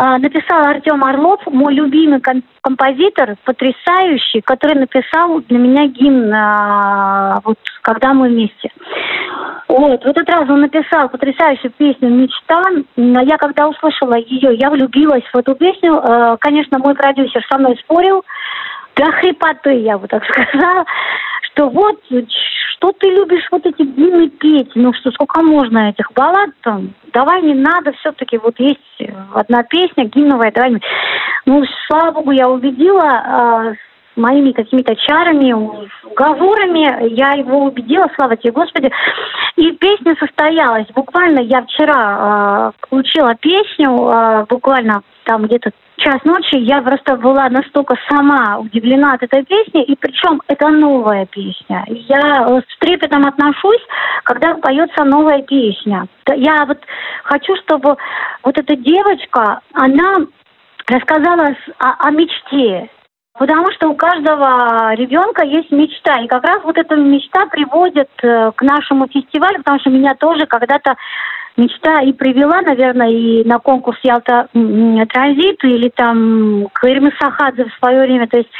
[0.00, 2.22] А, написал Артем Орлов, мой любимый
[2.60, 8.70] композитор, потрясающий, который написал для меня гимн, а, вот когда мы вместе.
[9.66, 12.62] Вот, в этот раз он написал потрясающую песню «Мечта».
[12.96, 15.94] Я когда услышала ее, я влюбилась в эту песню.
[15.94, 18.24] А, конечно, мой продюсер со мной спорил,
[18.98, 20.84] до хрипоты, я бы так сказала,
[21.42, 21.96] что вот,
[22.72, 27.42] что ты любишь вот эти длинные петь, ну что, сколько можно этих баллад там, давай
[27.42, 28.80] не надо, все-таки вот есть
[29.34, 30.80] одна песня гимновая, давай.
[31.46, 33.74] Ну, слава богу, я убедила, э,
[34.16, 37.14] моими какими-то чарами, уговорами.
[37.14, 38.90] Я его убедила, слава тебе, Господи.
[39.56, 40.86] И песня состоялась.
[40.94, 47.48] Буквально я вчера э, получила песню, э, буквально там где-то час ночи, я просто была
[47.48, 51.84] настолько сама удивлена от этой песни, и причем это новая песня.
[51.88, 53.82] Я с трепетом отношусь,
[54.24, 56.06] когда поется новая песня.
[56.36, 56.78] Я вот
[57.24, 57.96] хочу, чтобы
[58.42, 60.14] вот эта девочка, она
[60.88, 62.90] рассказала о, о мечте,
[63.38, 66.20] Потому что у каждого ребенка есть мечта.
[66.20, 70.46] И как раз вот эта мечта приводит э, к нашему фестивалю, потому что меня тоже
[70.46, 70.96] когда-то
[71.58, 77.74] мечта и привела, наверное, и на конкурс Ялта Транзит или там к Ирме Сахадзе в
[77.78, 78.28] свое время.
[78.28, 78.50] То есть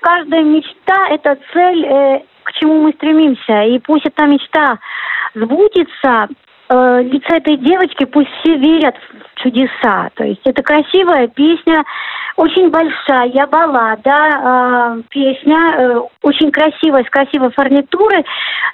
[0.00, 3.62] каждая мечта– это цель, э, к чему мы стремимся.
[3.64, 4.78] И пусть эта мечта
[5.34, 6.28] сбудется,
[6.70, 8.94] э, лица этой девочки, пусть все верят
[9.34, 10.10] в чудеса.
[10.14, 11.84] То есть это красивая песня,
[12.36, 18.24] очень большая баллада, э, песня, э, очень красивая, с красивой фурнитурой,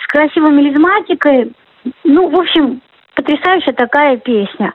[0.03, 1.53] с красивой мелизматикой.
[2.05, 2.81] Ну, в общем,
[3.15, 4.73] потрясающая такая песня.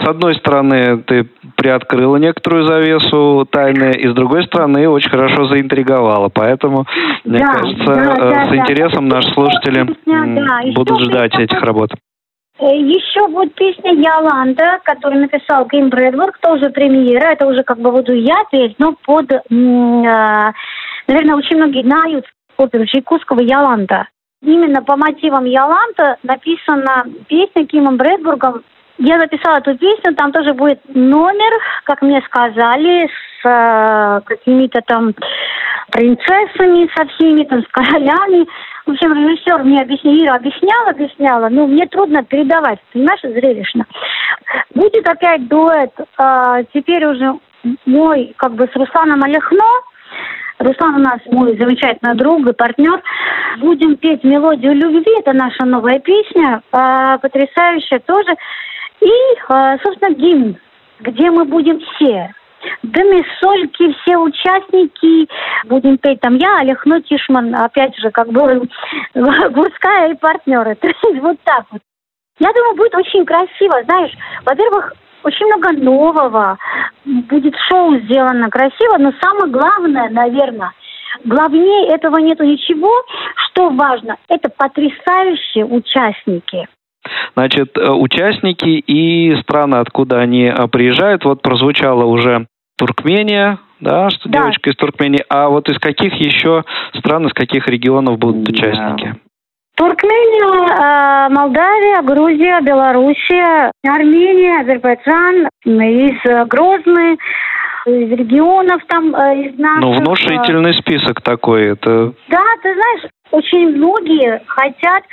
[0.00, 6.28] С одной стороны, ты приоткрыла некоторую завесу тайны, и с другой стороны, очень хорошо заинтриговала.
[6.32, 6.86] Поэтому,
[7.24, 9.16] мне да, кажется, да, э, да, с интересом да.
[9.16, 11.90] наши слушатели да, будут ждать этих работ.
[12.60, 17.32] Э, еще будет песня Яланда, которую написал Гейм Брэдворк, тоже премьера.
[17.32, 20.54] Это уже как бы буду я петь, но под, э, наверное,
[21.34, 22.24] очень многие знают
[22.56, 24.06] оперу Чайковского «Яланда».
[24.42, 28.62] Именно по мотивам Яланта написана песня Кимом Брэдбургом.
[28.98, 31.52] Я записала эту песню, там тоже будет номер,
[31.84, 35.14] как мне сказали, с э, какими-то там
[35.90, 38.46] принцессами, со всеми, там, с королями.
[38.86, 43.86] В общем, режиссер мне объяснял, Ира объясняла, объясняла, но мне трудно передавать, понимаешь, зрелищно.
[44.74, 47.38] Будет опять дуэт, э, теперь уже
[47.86, 49.66] мой, как бы, с Русланом Олехно,
[50.58, 53.00] Руслан у нас мой замечательный друг и партнер.
[53.58, 55.20] Будем петь мелодию любви.
[55.20, 58.34] Это наша новая песня, э, потрясающая тоже.
[59.00, 60.56] И, э, собственно, гимн,
[61.00, 62.34] где мы будем все.
[62.82, 65.28] Дыми, сольки, все участники.
[65.66, 68.40] Будем петь там я, Олег Нотишман, опять же, как бы
[69.14, 70.74] Гурская и партнеры.
[70.80, 71.80] То есть вот так вот.
[72.40, 73.82] Я думаю, будет очень красиво.
[73.84, 74.12] Знаешь,
[74.44, 74.92] во-первых,
[75.24, 76.58] очень много нового.
[77.04, 80.72] Будет шоу сделано красиво, но самое главное, наверное,
[81.24, 82.90] главнее этого нету ничего.
[83.46, 86.68] Что важно, это потрясающие участники.
[87.34, 92.46] Значит, э, участники и страны, откуда они э, приезжают, вот прозвучало уже
[92.76, 94.40] Туркмения, да, что да.
[94.40, 95.24] девочка из Туркмении.
[95.28, 96.64] А вот из каких еще
[96.94, 98.50] стран, из каких регионов будут да.
[98.50, 99.14] участники?
[99.78, 107.16] Туркмения, э, Молдавия, Грузия, Белоруссия, Армения, Азербайджан, из э, Грозны,
[107.86, 109.80] из регионов там, э, из наших...
[109.80, 112.12] Ну, внушительный список такой, это...
[112.28, 115.04] Да, ты знаешь, очень многие хотят.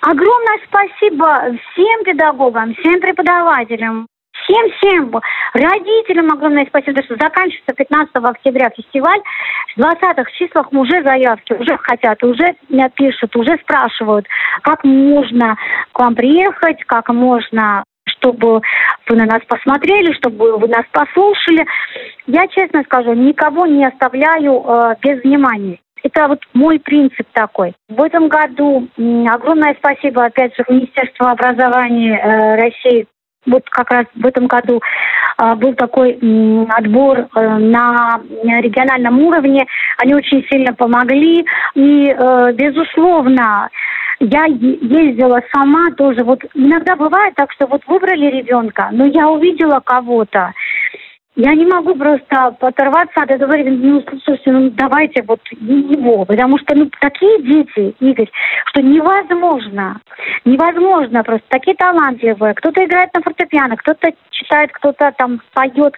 [0.00, 4.06] Огромное спасибо всем педагогам, всем преподавателям,
[4.42, 5.20] всем-всем
[5.52, 9.20] родителям огромное спасибо, что заканчивается 15 октября фестиваль.
[9.76, 12.54] В 20-х числах уже заявки, уже хотят, уже
[12.94, 14.26] пишут, уже спрашивают,
[14.62, 15.56] как можно
[15.92, 18.62] к вам приехать, как можно чтобы
[19.08, 21.66] вы на нас посмотрели, чтобы вы нас послушали.
[22.26, 25.78] Я честно скажу, никого не оставляю э, без внимания.
[26.02, 27.74] Это вот мой принцип такой.
[27.88, 33.06] В этом году огромное спасибо, опять же, Министерству образования э, России.
[33.46, 34.80] Вот как раз в этом году
[35.38, 36.12] э, был такой
[36.70, 38.20] отбор э, на
[38.60, 39.66] региональном уровне.
[39.98, 41.44] Они очень сильно помогли.
[41.74, 43.68] И, э, безусловно,
[44.20, 46.24] я ездила сама тоже.
[46.24, 50.52] Вот иногда бывает так, что вот выбрали ребенка, но я увидела кого-то.
[51.36, 56.76] Я не могу просто оторваться от этого ну, слушайте, ну, давайте вот его, потому что,
[56.76, 58.30] ну, такие дети, Игорь,
[58.66, 60.00] что невозможно,
[60.44, 65.94] невозможно просто, такие талантливые, кто-то играет на фортепиано, кто-то читает, кто-то там поет,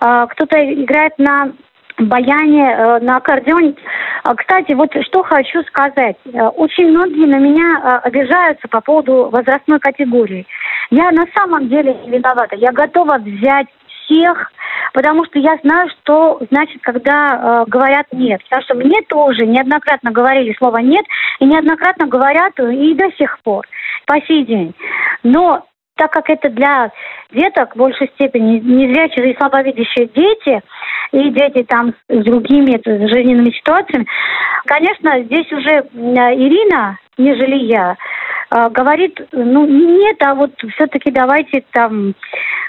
[0.00, 1.52] э, кто-то играет на
[1.98, 3.74] баяне, э, на аккордеоне.
[4.22, 6.16] А, кстати, вот что хочу сказать.
[6.32, 10.46] Э, очень многие на меня э, обижаются по поводу возрастной категории.
[10.90, 12.56] Я на самом деле не виновата.
[12.56, 13.66] Я готова взять
[14.10, 14.52] всех,
[14.92, 18.42] потому что я знаю, что значит, когда э, говорят нет.
[18.44, 21.04] Потому что мне тоже неоднократно говорили слово нет,
[21.38, 23.66] и неоднократно говорят и до сих пор,
[24.06, 24.74] по сей день.
[25.22, 25.64] Но
[25.96, 26.90] так как это для
[27.30, 30.62] деток в большей степени незрячие и слабовидящие дети,
[31.12, 34.06] и дети там с другими жизненными ситуациями,
[34.64, 37.96] конечно, здесь уже Ирина, нежели я, э,
[38.50, 42.14] говорит, ну, нет, а вот все-таки давайте там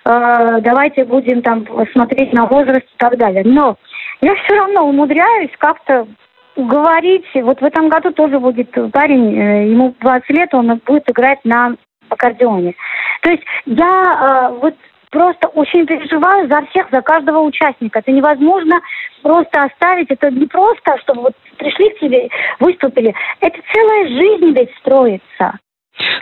[0.06, 3.44] э, давайте будем там смотреть на возраст и так далее.
[3.46, 3.78] Но
[4.22, 6.08] я все равно умудряюсь как-то
[6.56, 7.26] говорить.
[7.36, 11.76] Вот в этом году тоже будет парень, э, ему 20 лет, он будет играть на
[12.10, 12.76] аккордеоне.
[13.22, 14.76] То есть я э, вот
[15.10, 18.00] просто очень переживаю за всех, за каждого участника.
[18.00, 18.80] Это невозможно
[19.22, 20.10] просто оставить.
[20.10, 22.30] Это не просто, чтобы вот пришли к тебе,
[22.60, 23.14] выступили.
[23.40, 25.60] Это целая жизнь ведь строится.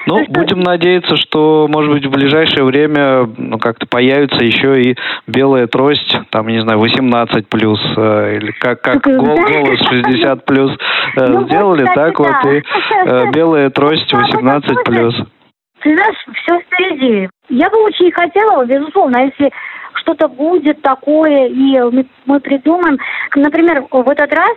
[0.06, 4.96] Ну, будем надеяться, что, может быть, в ближайшее время ну, как-то появится еще и
[5.28, 10.72] белая трость, там, не знаю, 18 плюс, э, или как, как гол, голос 60 плюс
[11.18, 12.24] э, ну, сделали, вот, так да.
[12.24, 12.64] вот и
[13.06, 15.16] э, белая трость 18 плюс.
[15.82, 17.30] Ты знаешь, все впереди.
[17.50, 19.52] Я бы очень хотела, безусловно, если
[19.94, 22.98] что-то будет такое, и мы, мы придумаем.
[23.36, 24.52] Например, в этот раз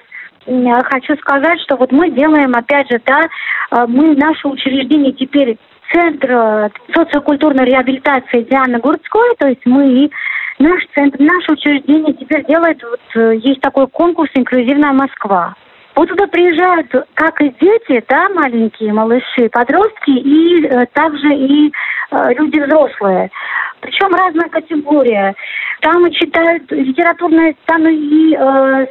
[0.46, 3.28] хочу сказать, что вот мы делаем, опять же, да,
[3.70, 5.58] э, мы, наше учреждение теперь
[5.92, 10.10] Центр э, социокультурной реабилитации Дианы Гурцкой, то есть мы,
[10.58, 15.54] наш центр, наше учреждение теперь делает, вот э, есть такой конкурс «Инклюзивная Москва».
[15.94, 21.70] Вот туда приезжают как и дети, да, маленькие малыши, подростки, и э, также и
[22.10, 23.30] э, люди взрослые.
[23.82, 25.34] Причем разная категория.
[25.80, 28.86] Там и читают литературное, там и э,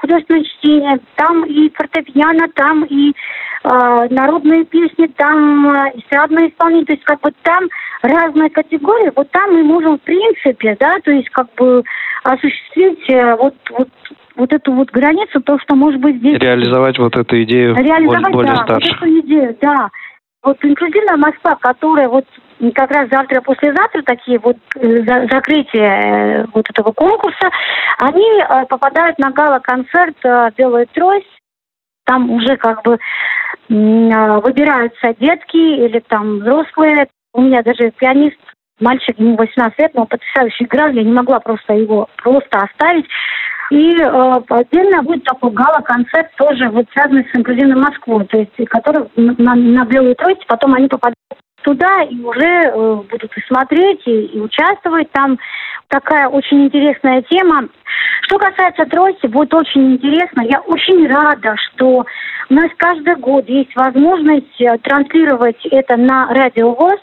[0.00, 6.86] художественное чтение, там и фортепиано, там и э, народные песни, там э, эстрадные исполнения.
[6.86, 7.68] То есть как бы там
[8.00, 9.12] разная категория.
[9.14, 11.82] Вот там мы можем в принципе, да, то есть как бы
[12.24, 13.88] осуществить э, вот, вот
[14.34, 16.38] вот эту вот границу, то, что может быть здесь...
[16.38, 18.98] Реализовать вот эту идею Реализовать, более, да, старших.
[18.98, 19.90] Вот эту идею, да.
[20.42, 22.24] Вот инклюзивная Москва, которая вот
[22.74, 27.48] как раз завтра-послезавтра такие вот э, за, закрытие э, вот этого конкурса,
[27.98, 30.16] они э, попадают на гала-концерт
[30.56, 31.26] «Белая трость».
[32.04, 32.98] Там уже как бы
[33.68, 37.06] выбираются детки или там взрослые.
[37.32, 38.38] У меня даже пианист
[38.80, 43.06] мальчик, ему 18 лет, но потрясающе играл, я не могла просто его просто оставить.
[43.72, 49.08] И э, отдельно будет такой гала-концерт тоже вот связанный с инклюзивной Москвой, то есть который
[49.16, 51.16] на, на белую трость, потом они попадают
[51.62, 55.10] туда и уже э, будут и смотреть, и, и участвовать.
[55.12, 55.38] Там
[55.88, 57.66] такая очень интересная тема.
[58.24, 60.42] Что касается трости, будет очень интересно.
[60.42, 62.04] Я очень рада, что
[62.50, 67.00] у нас каждый год есть возможность э, транслировать это на Радио ВОЗ.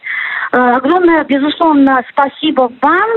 [0.52, 3.10] Э, огромное, безусловно, спасибо вам.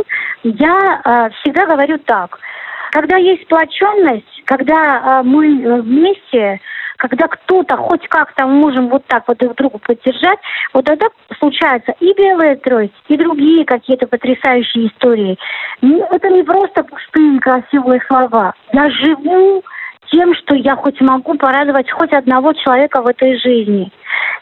[0.43, 2.39] Я э, всегда говорю так–
[2.93, 6.61] когда есть сплоченность, когда э, мы э, вместе,
[6.99, 10.39] когда кто-то хоть как-то можем вот так вот друг другу поддержать,
[10.75, 11.07] вот тогда
[11.39, 15.39] случается и белая трость, и другие какие-то потрясающие истории.
[15.81, 18.53] Это не просто пустые красивые слова.
[18.73, 19.65] Я живу
[20.13, 23.91] тем, что я хоть могу порадовать хоть одного человека в этой жизни.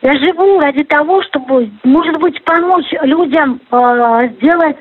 [0.02, 4.78] Я живу ради того, чтобы, может быть, помочь людям э, сделать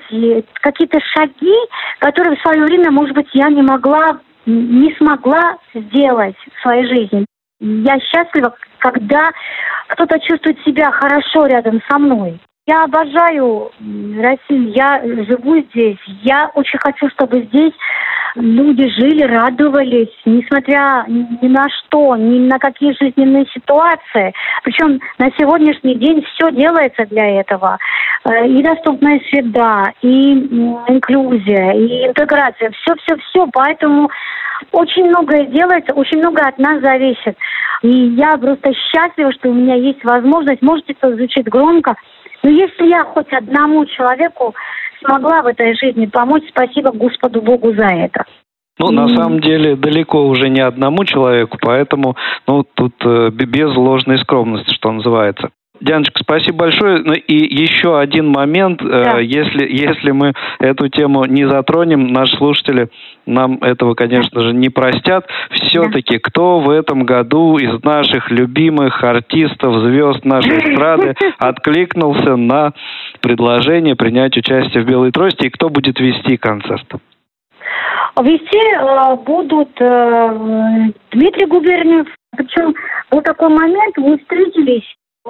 [0.61, 1.55] какие-то шаги,
[1.99, 7.25] которые в свое время, может быть, я не могла, не смогла сделать в своей жизни.
[7.59, 9.31] Я счастлива, когда
[9.87, 12.39] кто-то чувствует себя хорошо рядом со мной.
[12.69, 13.71] Я обожаю
[14.15, 15.97] Россию, я живу здесь.
[16.21, 17.73] Я очень хочу, чтобы здесь
[18.35, 24.35] люди жили, радовались, несмотря ни на что, ни на какие жизненные ситуации.
[24.63, 27.79] Причем на сегодняшний день все делается для этого.
[28.25, 32.69] Э, и доступная среда, и инклюзия, и интеграция.
[32.69, 33.47] Все-все-все.
[33.51, 34.11] Поэтому
[34.73, 37.35] очень многое делается, очень много от нас зависит.
[37.81, 41.95] И я просто счастлива, что у меня есть возможность, может, это звучит громко,
[42.43, 44.55] но если я хоть одному человеку
[44.99, 48.25] смогла в этой жизни помочь, спасибо Господу Богу за это.
[48.79, 52.15] Ну, на самом деле, далеко уже не одному человеку, поэтому,
[52.47, 55.49] ну, тут э, без ложной скромности, что называется.
[55.81, 56.99] Дианочка, спасибо большое.
[56.99, 59.19] Ну и еще один момент, э, да.
[59.19, 62.89] если, если мы эту тему не затронем, наши слушатели
[63.25, 65.27] нам этого, конечно же, не простят.
[65.51, 66.19] Все-таки да.
[66.21, 72.73] кто в этом году из наших любимых артистов, звезд нашей эстрады откликнулся на
[73.21, 76.87] предложение принять участие в «Белой трости» и кто будет вести концерт?
[78.21, 82.07] Вести э, будут э, Дмитрий Губерниев.
[82.35, 82.73] Причем
[83.11, 84.83] был такой момент, мы встретились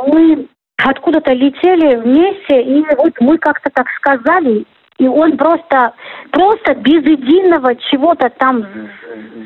[0.07, 0.47] мы
[0.77, 4.65] откуда-то летели вместе, и вот мы как-то так сказали,
[4.99, 5.93] и он просто,
[6.31, 8.65] просто без единого чего-то там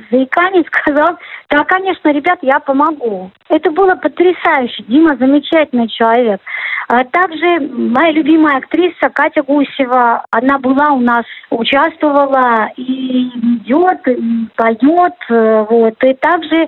[0.10, 1.18] заиканий сказал,
[1.50, 3.32] да, конечно, ребят, я помогу.
[3.50, 4.84] Это было потрясающе.
[4.88, 6.42] Дима замечательный человек.
[6.88, 14.48] А также моя любимая актриса Катя Гусева, она была у нас, участвовала и идет, и
[14.56, 16.04] поет, э, вот.
[16.04, 16.68] И также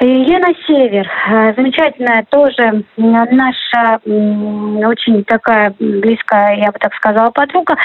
[0.00, 7.76] Елена Север, э, замечательная тоже наша очень такая близкая, я бы так сказала, подруга.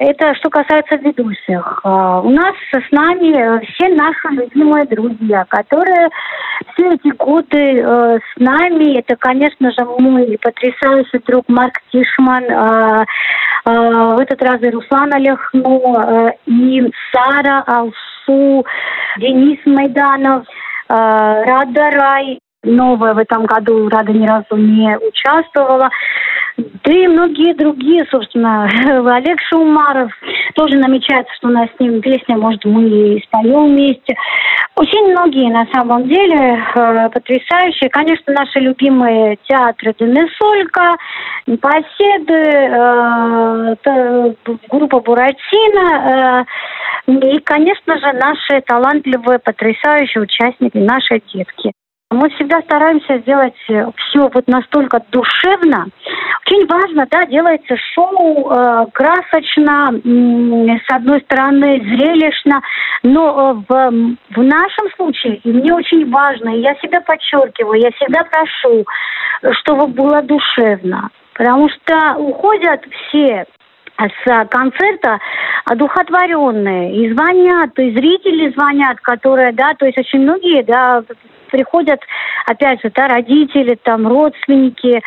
[0.00, 1.80] Это что касается ведущих.
[1.84, 6.08] Э, у нас с нами все наши любимые друзья, которые
[6.72, 8.98] все эти годы э, с нами.
[8.98, 13.06] Это, конечно же, мой потрясающий друг Марк Тишман,
[13.62, 18.66] в этот раз и Руслан Олехно, и Сара Алсу,
[19.18, 25.88] Денис Майданов– Э, Рада Рай, новая в этом году, Рада ни разу не участвовала.
[26.56, 28.64] Да и многие другие, собственно,
[29.14, 30.10] Олег Шумаров.
[30.54, 34.14] Тоже намечается, что у нас с ним песня, может, мы и споем вместе.
[34.76, 37.90] Очень многие, на самом деле, э, потрясающие.
[37.90, 40.96] Конечно, наши любимые театры Денесолька,
[41.46, 42.34] Непоседы,
[43.84, 44.34] э,
[44.68, 46.46] группа Буратино.
[47.06, 51.72] Э, и, конечно же, наши талантливые, потрясающие участники, наши детки.
[52.12, 55.86] Мы всегда стараемся сделать э, все вот настолько душевно.
[56.44, 62.62] Очень важно, да, делается шоу э, красочно, э, с одной стороны зрелищно,
[63.04, 67.92] но э, в, в нашем случае, и мне очень важно, и я себя подчеркиваю, я
[67.92, 68.84] всегда прошу,
[69.60, 71.10] чтобы было душевно.
[71.34, 73.46] Потому что уходят все
[74.08, 75.18] с концерта
[75.64, 77.04] одухотворенные.
[77.04, 81.02] И звонят, и зрители звонят, которые, да, то есть очень многие, да,
[81.50, 82.00] приходят,
[82.46, 85.02] опять же, да, родители, там, родственники,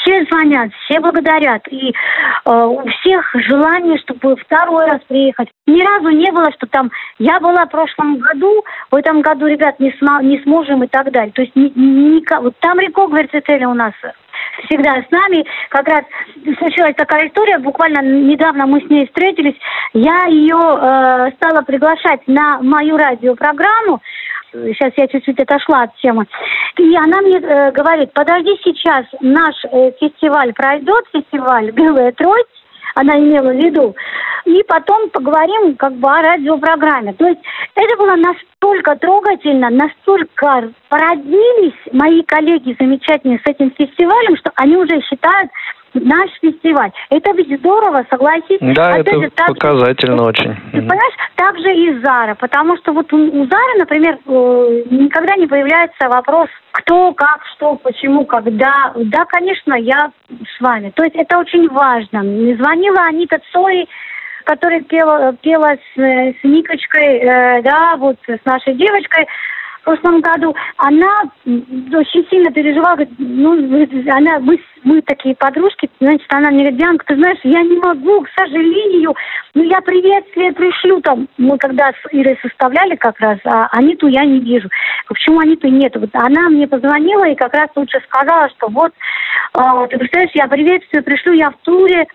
[0.00, 1.62] все звонят, все благодарят.
[1.70, 5.48] И э, у всех желание, чтобы второй раз приехать.
[5.66, 9.78] Ни разу не было, что там я была в прошлом году, в этом году, ребят,
[9.80, 11.32] не, см не сможем и так далее.
[11.32, 13.94] То есть ни, ни, вот там Рико Гверцетели у нас
[14.64, 15.44] всегда с нами.
[15.68, 16.04] Как раз
[16.58, 19.56] случилась такая история, буквально недавно мы с ней встретились.
[19.92, 24.00] Я ее э, стала приглашать на мою радиопрограмму.
[24.52, 26.26] Сейчас я чуть-чуть отошла от темы.
[26.78, 32.63] И она мне э, говорит, подожди сейчас, наш э, фестиваль пройдет, фестиваль «Белая трость»,
[32.94, 33.94] она имела в виду.
[34.44, 37.14] И потом поговорим как бы о радиопрограмме.
[37.14, 37.40] То есть
[37.74, 45.00] это было настолько трогательно, настолько породнились мои коллеги замечательные с этим фестивалем, что они уже
[45.02, 45.50] считают
[45.94, 46.90] наш фестиваль.
[47.10, 48.58] Это ведь здорово, согласись.
[48.60, 50.54] Да, Опять это же, так, показательно очень.
[50.72, 55.46] Ты понимаешь, так же и Зара, потому что вот у, Зары, например, э, никогда не
[55.46, 58.92] появляется вопрос, кто, как, что, почему, когда.
[58.96, 60.90] Да, конечно, я с вами.
[60.90, 62.22] То есть это очень важно.
[62.56, 63.88] Звонила Анита Цой,
[64.44, 69.26] которая пела, пела с, с Никочкой, э, да, вот с нашей девочкой,
[69.84, 73.52] в прошлом году, она очень сильно переживала, ну,
[74.10, 78.22] она, мы, мы такие подружки, значит, она мне говорит, Дианка, ты знаешь, я не могу,
[78.22, 79.14] к сожалению,
[79.52, 81.28] ну, я приветствие пришлю там.
[81.36, 84.70] Мы когда с Ирой составляли как раз, а Аниту я не вижу.
[85.06, 85.94] Почему Аниту нет?
[85.96, 90.48] Вот она мне позвонила и как раз лучше сказала, что вот, э, ты представляешь, я
[90.48, 92.06] приветствие пришлю, я в туре,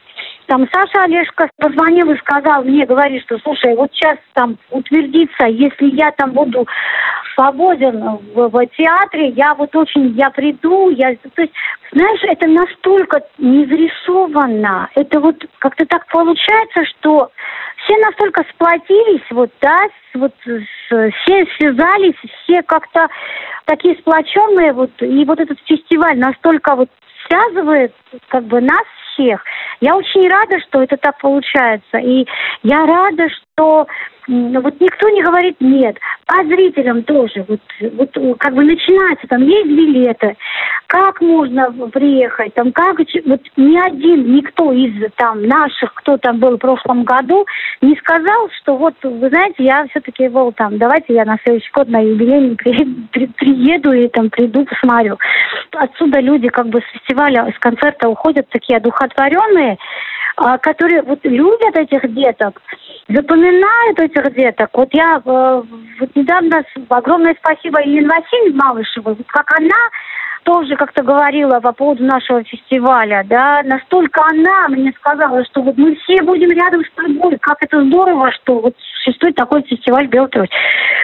[0.50, 5.96] там Саша Олежко позвонил и сказал мне, говорит, что, слушай, вот сейчас там утвердится, если
[5.96, 6.68] я там буду
[7.36, 8.02] свободен
[8.34, 11.54] в, в театре, я вот очень, я приду, я, то есть,
[11.92, 17.32] знаешь, это настолько не зарисовано, это вот как-то так получается, что
[17.84, 19.78] все настолько сплотились, вот, да,
[20.16, 23.08] вот все связались, все как-то
[23.66, 26.90] такие сплоченные, вот, и вот этот фестиваль настолько вот
[27.28, 27.94] связывает
[28.30, 28.84] как бы нас
[29.20, 29.44] всех.
[29.82, 31.98] Я очень рада, что это так получается.
[31.98, 32.26] И
[32.64, 33.88] я рада, что
[34.30, 35.98] вот никто не говорит нет.
[36.28, 37.46] А зрителям тоже.
[37.48, 37.60] Вот,
[37.94, 40.38] вот как бы начинается, там есть билеты.
[40.88, 42.54] Как можно приехать?
[42.54, 47.46] Там как вот ни один, никто из там наших, кто там был в прошлом году,
[47.82, 51.90] не сказал, что вот, вы знаете, я все-таки был там, давайте я на следующий год
[51.90, 55.18] на юбилейный при, при, приеду и там приду, посмотрю.
[55.72, 59.09] Отсюда люди как бы с фестиваля, с концерта уходят такие одухотворенные,
[60.42, 62.62] а, которые вот любят этих деток,
[63.10, 64.70] запоминают этих деток.
[64.74, 65.64] Вот я э,
[66.00, 69.76] вот недавно огромное спасибо Елене Васильевне Малышевой, вот как она
[70.50, 75.96] тоже как-то говорила по поводу нашего фестиваля, да, настолько она мне сказала, что вот мы
[75.98, 80.52] все будем рядом с тобой, как это здорово, что вот существует такой фестиваль «Белый трость».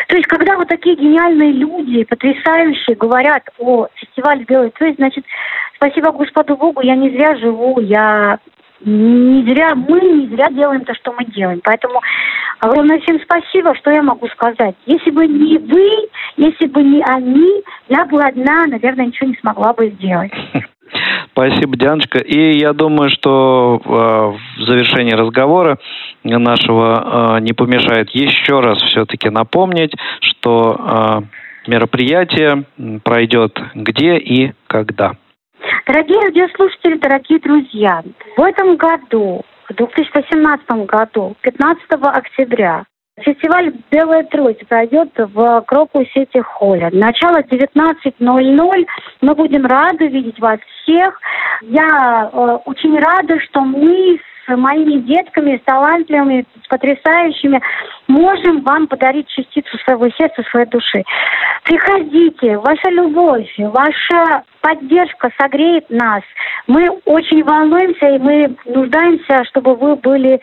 [0.08, 5.24] То есть, когда вот такие гениальные люди, потрясающие, говорят о фестивале «Белый трость», значит,
[5.76, 8.40] спасибо Господу Богу, я не зря живу, я
[8.82, 11.62] не зря, мы не зря делаем то, что мы делаем.
[11.64, 12.02] Поэтому
[12.60, 14.76] огромное всем спасибо, что я могу сказать.
[14.86, 19.74] Если бы не вы, если бы не они, я бы одна, наверное, ничего не смогла
[19.74, 20.32] бы сделать.
[21.32, 22.20] Спасибо, Дианочка.
[22.20, 25.78] И я думаю, что э, в завершении разговора
[26.24, 30.78] нашего э, не помешает еще раз все-таки напомнить, что
[31.68, 32.66] э, мероприятие
[33.04, 35.14] пройдет где и когда.
[35.86, 38.04] Дорогие радиослушатели, дорогие друзья,
[38.38, 42.86] в этом году, в 2018 году, 15 октября,
[43.22, 46.90] Фестиваль «Белая трость» пройдет в Крокус Сити Холле.
[46.92, 48.86] Начало 19.00.
[49.22, 51.18] Мы будем рады видеть вас всех.
[51.62, 57.62] Я э, очень рада, что мы с моими детками, с талантливыми, с потрясающими,
[58.08, 61.04] можем вам подарить частицу своего сердца, своей души.
[61.64, 66.22] Приходите, ваша любовь, ваша поддержка согреет нас.
[66.68, 70.40] Мы очень волнуемся, и мы нуждаемся, чтобы вы были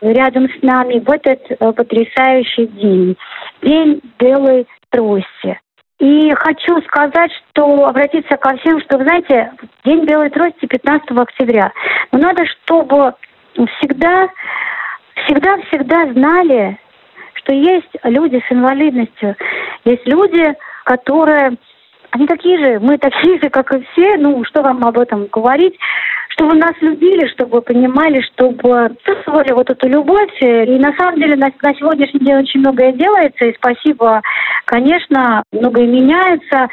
[0.00, 3.16] рядом с нами в этот э, потрясающий день.
[3.62, 5.58] День белой трости.
[5.98, 9.52] И хочу сказать, что обратиться ко всем, что, знаете,
[9.84, 11.72] День белой трости 15 октября.
[12.10, 13.14] Но надо, чтобы
[13.54, 14.28] всегда,
[15.24, 16.78] всегда-всегда знали,
[17.34, 19.36] что есть люди с инвалидностью,
[19.84, 21.56] есть люди, которые,
[22.10, 25.76] они такие же, мы такие же, как и все, ну, что вам об этом говорить,
[26.30, 30.32] чтобы нас любили, чтобы понимали, чтобы чувствовали вот эту любовь.
[30.40, 34.22] И на самом деле на, на сегодняшний день очень многое делается, и спасибо,
[34.64, 36.68] конечно, многое меняется,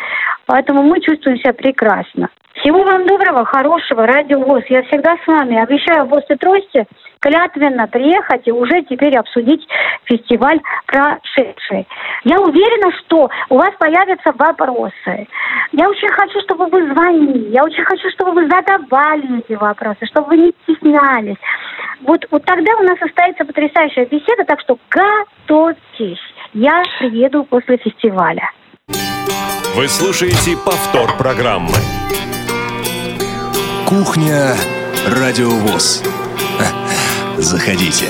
[0.45, 2.29] поэтому мы чувствуем себя прекрасно.
[2.61, 4.63] Всего вам доброго, хорошего, радио ВОЗ.
[4.67, 5.61] Я всегда с вами.
[5.61, 6.85] Обещаю после трости
[7.19, 9.65] клятвенно приехать и уже теперь обсудить
[10.03, 11.87] фестиваль прошедший.
[12.25, 15.27] Я уверена, что у вас появятся вопросы.
[15.71, 17.49] Я очень хочу, чтобы вы звонили.
[17.49, 21.37] Я очень хочу, чтобы вы задавали эти вопросы, чтобы вы не стеснялись.
[22.01, 26.19] Вот, вот тогда у нас состоится потрясающая беседа, так что готовьтесь.
[26.53, 28.51] Я приеду после фестиваля.
[29.75, 31.75] Вы слушаете повтор программы.
[33.89, 34.55] Кухня
[35.07, 36.03] Радиовоз.
[37.39, 38.05] Заходите.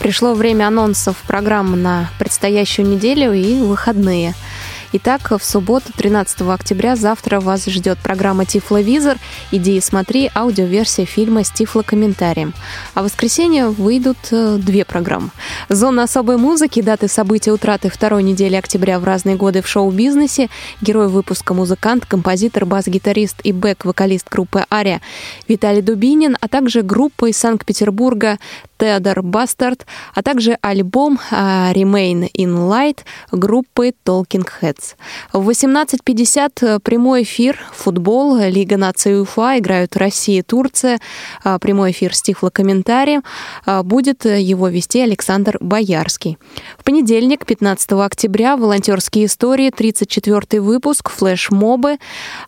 [0.00, 4.34] Пришло время анонсов программы на предстоящую неделю и выходные–
[4.90, 9.18] Итак, в субботу, 13 октября, завтра вас ждет программа «Тифловизор».
[9.50, 12.54] Иди и смотри аудиоверсия фильма с тифлокомментарием.
[12.94, 15.28] А в воскресенье выйдут э, две программы.
[15.68, 20.48] «Зона особой музыки», даты событий утраты второй недели октября в разные годы в шоу-бизнесе,
[20.80, 25.02] герой выпуска музыкант, композитор, бас-гитарист и бэк-вокалист группы «Ария»
[25.46, 28.38] Виталий Дубинин, а также группа из Санкт-Петербурга
[28.78, 33.00] Теодор Бастард, а также альбом uh, Remain in Light
[33.32, 34.94] группы Talking Heads.
[35.32, 41.00] В 18.50 э, прямой эфир, футбол, Лига наций УФА, играют Россия и Турция,
[41.44, 43.24] uh, прямой эфир с тифлокомментарием,
[43.66, 46.38] uh, будет его вести Александр Боярский.
[46.78, 51.98] В понедельник, 15 октября, волонтерские истории, 34 выпуск, флеш-мобы,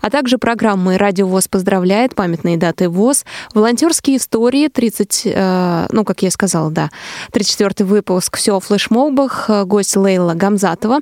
[0.00, 6.24] а также программы «Радио ВОЗ поздравляет», памятные даты ВОЗ, волонтерские истории, 30, ну, как как
[6.24, 6.90] я сказала, да.
[7.32, 10.98] 34-й выпуск «Все о флешмобах», гость Лейла Гамзатова,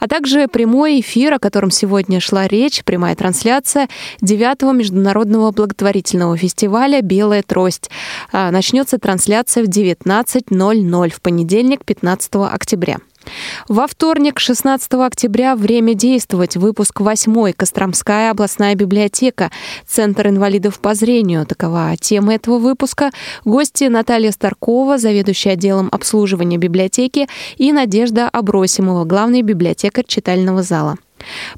[0.00, 3.88] а также прямой эфир, о котором сегодня шла речь, прямая трансляция
[4.22, 7.90] 9-го международного благотворительного фестиваля «Белая трость».
[8.32, 12.96] А, начнется трансляция в 19.00 в понедельник, 15 октября.
[13.68, 16.56] Во вторник, 16 октября, время действовать.
[16.56, 17.52] Выпуск 8.
[17.52, 19.50] Костромская областная библиотека.
[19.86, 21.46] Центр инвалидов по зрению.
[21.46, 23.10] Такова тема этого выпуска.
[23.44, 30.96] Гости Наталья Старкова, заведующая отделом обслуживания библиотеки, и Надежда Абросимова, главный библиотекарь читального зала.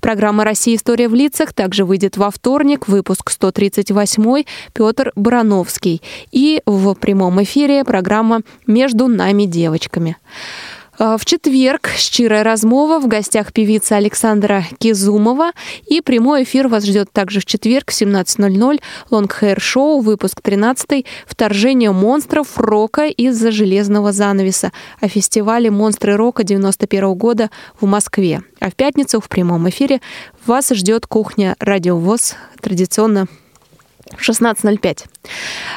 [0.00, 0.76] Программа «Россия.
[0.76, 6.02] История в лицах» также выйдет во вторник, выпуск 138 Петр Барановский.
[6.32, 10.16] И в прямом эфире программа «Между нами девочками».
[10.96, 15.50] А, в четверг «Щирая размова» в гостях певица Александра Кизумова.
[15.86, 18.80] И прямой эфир вас ждет также в четверг в 17.00.
[19.10, 27.14] Лонгхейр шоу, выпуск 13 «Вторжение монстров рока из-за железного занавеса» о фестивале «Монстры рока» 91
[27.14, 28.42] года в Москве.
[28.60, 30.00] А в пятницу в прямом эфире
[30.46, 33.26] вас ждет кухня «Радио ВОЗ» традиционно
[34.12, 35.04] 16.05.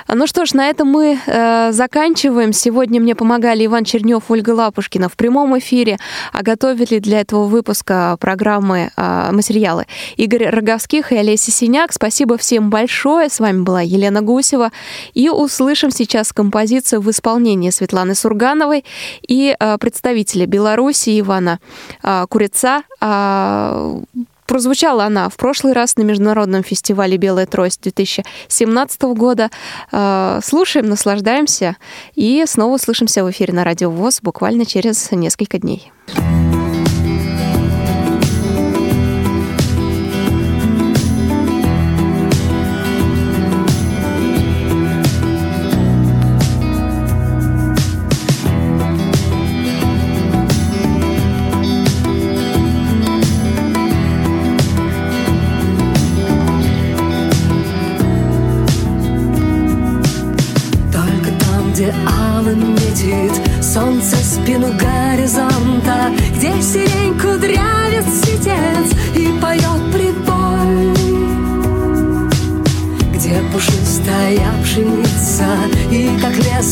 [0.09, 2.53] Ну что ж, на этом мы э, заканчиваем.
[2.53, 5.97] Сегодня мне помогали Иван Чернев, Ольга Лапушкина в прямом эфире,
[6.33, 9.85] а готовили для этого выпуска программы э, материалы
[10.17, 11.93] Игорь Роговских и Олеся Синяк.
[11.93, 13.29] Спасибо всем большое.
[13.29, 14.71] С вами была Елена Гусева.
[15.13, 18.83] И услышим сейчас композицию в исполнении Светланы Сургановой
[19.27, 21.59] и э, представителя Беларуси Ивана
[22.03, 22.83] э, Курица.
[23.01, 23.99] Э,
[24.47, 29.51] Прозвучала она в прошлый раз на Международном фестивале «Белая трость» 2017 года.
[29.91, 31.75] Э, слушаем, наслаждаемся
[32.15, 35.91] и снова слышимся в эфире на Радио ВОЗ буквально через несколько дней.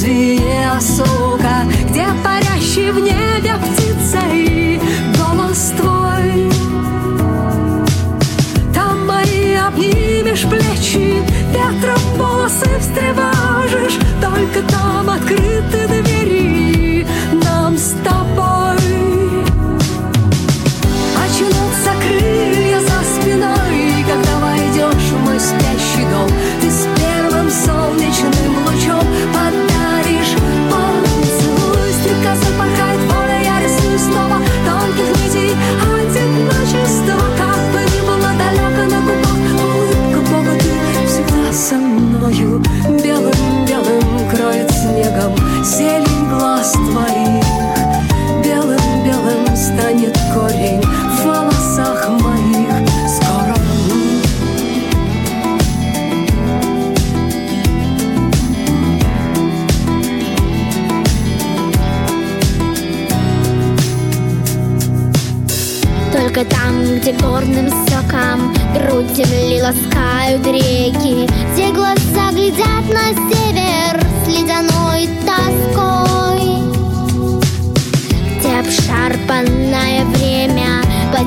[0.06, 4.80] лезвие сука, где парящий в небе птица и
[5.18, 6.52] голос твой.
[8.74, 13.55] Там мои обнимешь плечи, ветром волосы встревают.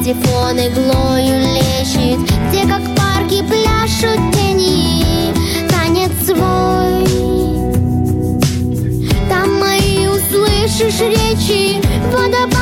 [0.09, 2.19] Патефон иглою лечит.
[2.49, 5.35] Где как парки пляшут тени
[5.69, 7.05] Танец свой.
[9.29, 12.58] Там мои услышишь речи Водопады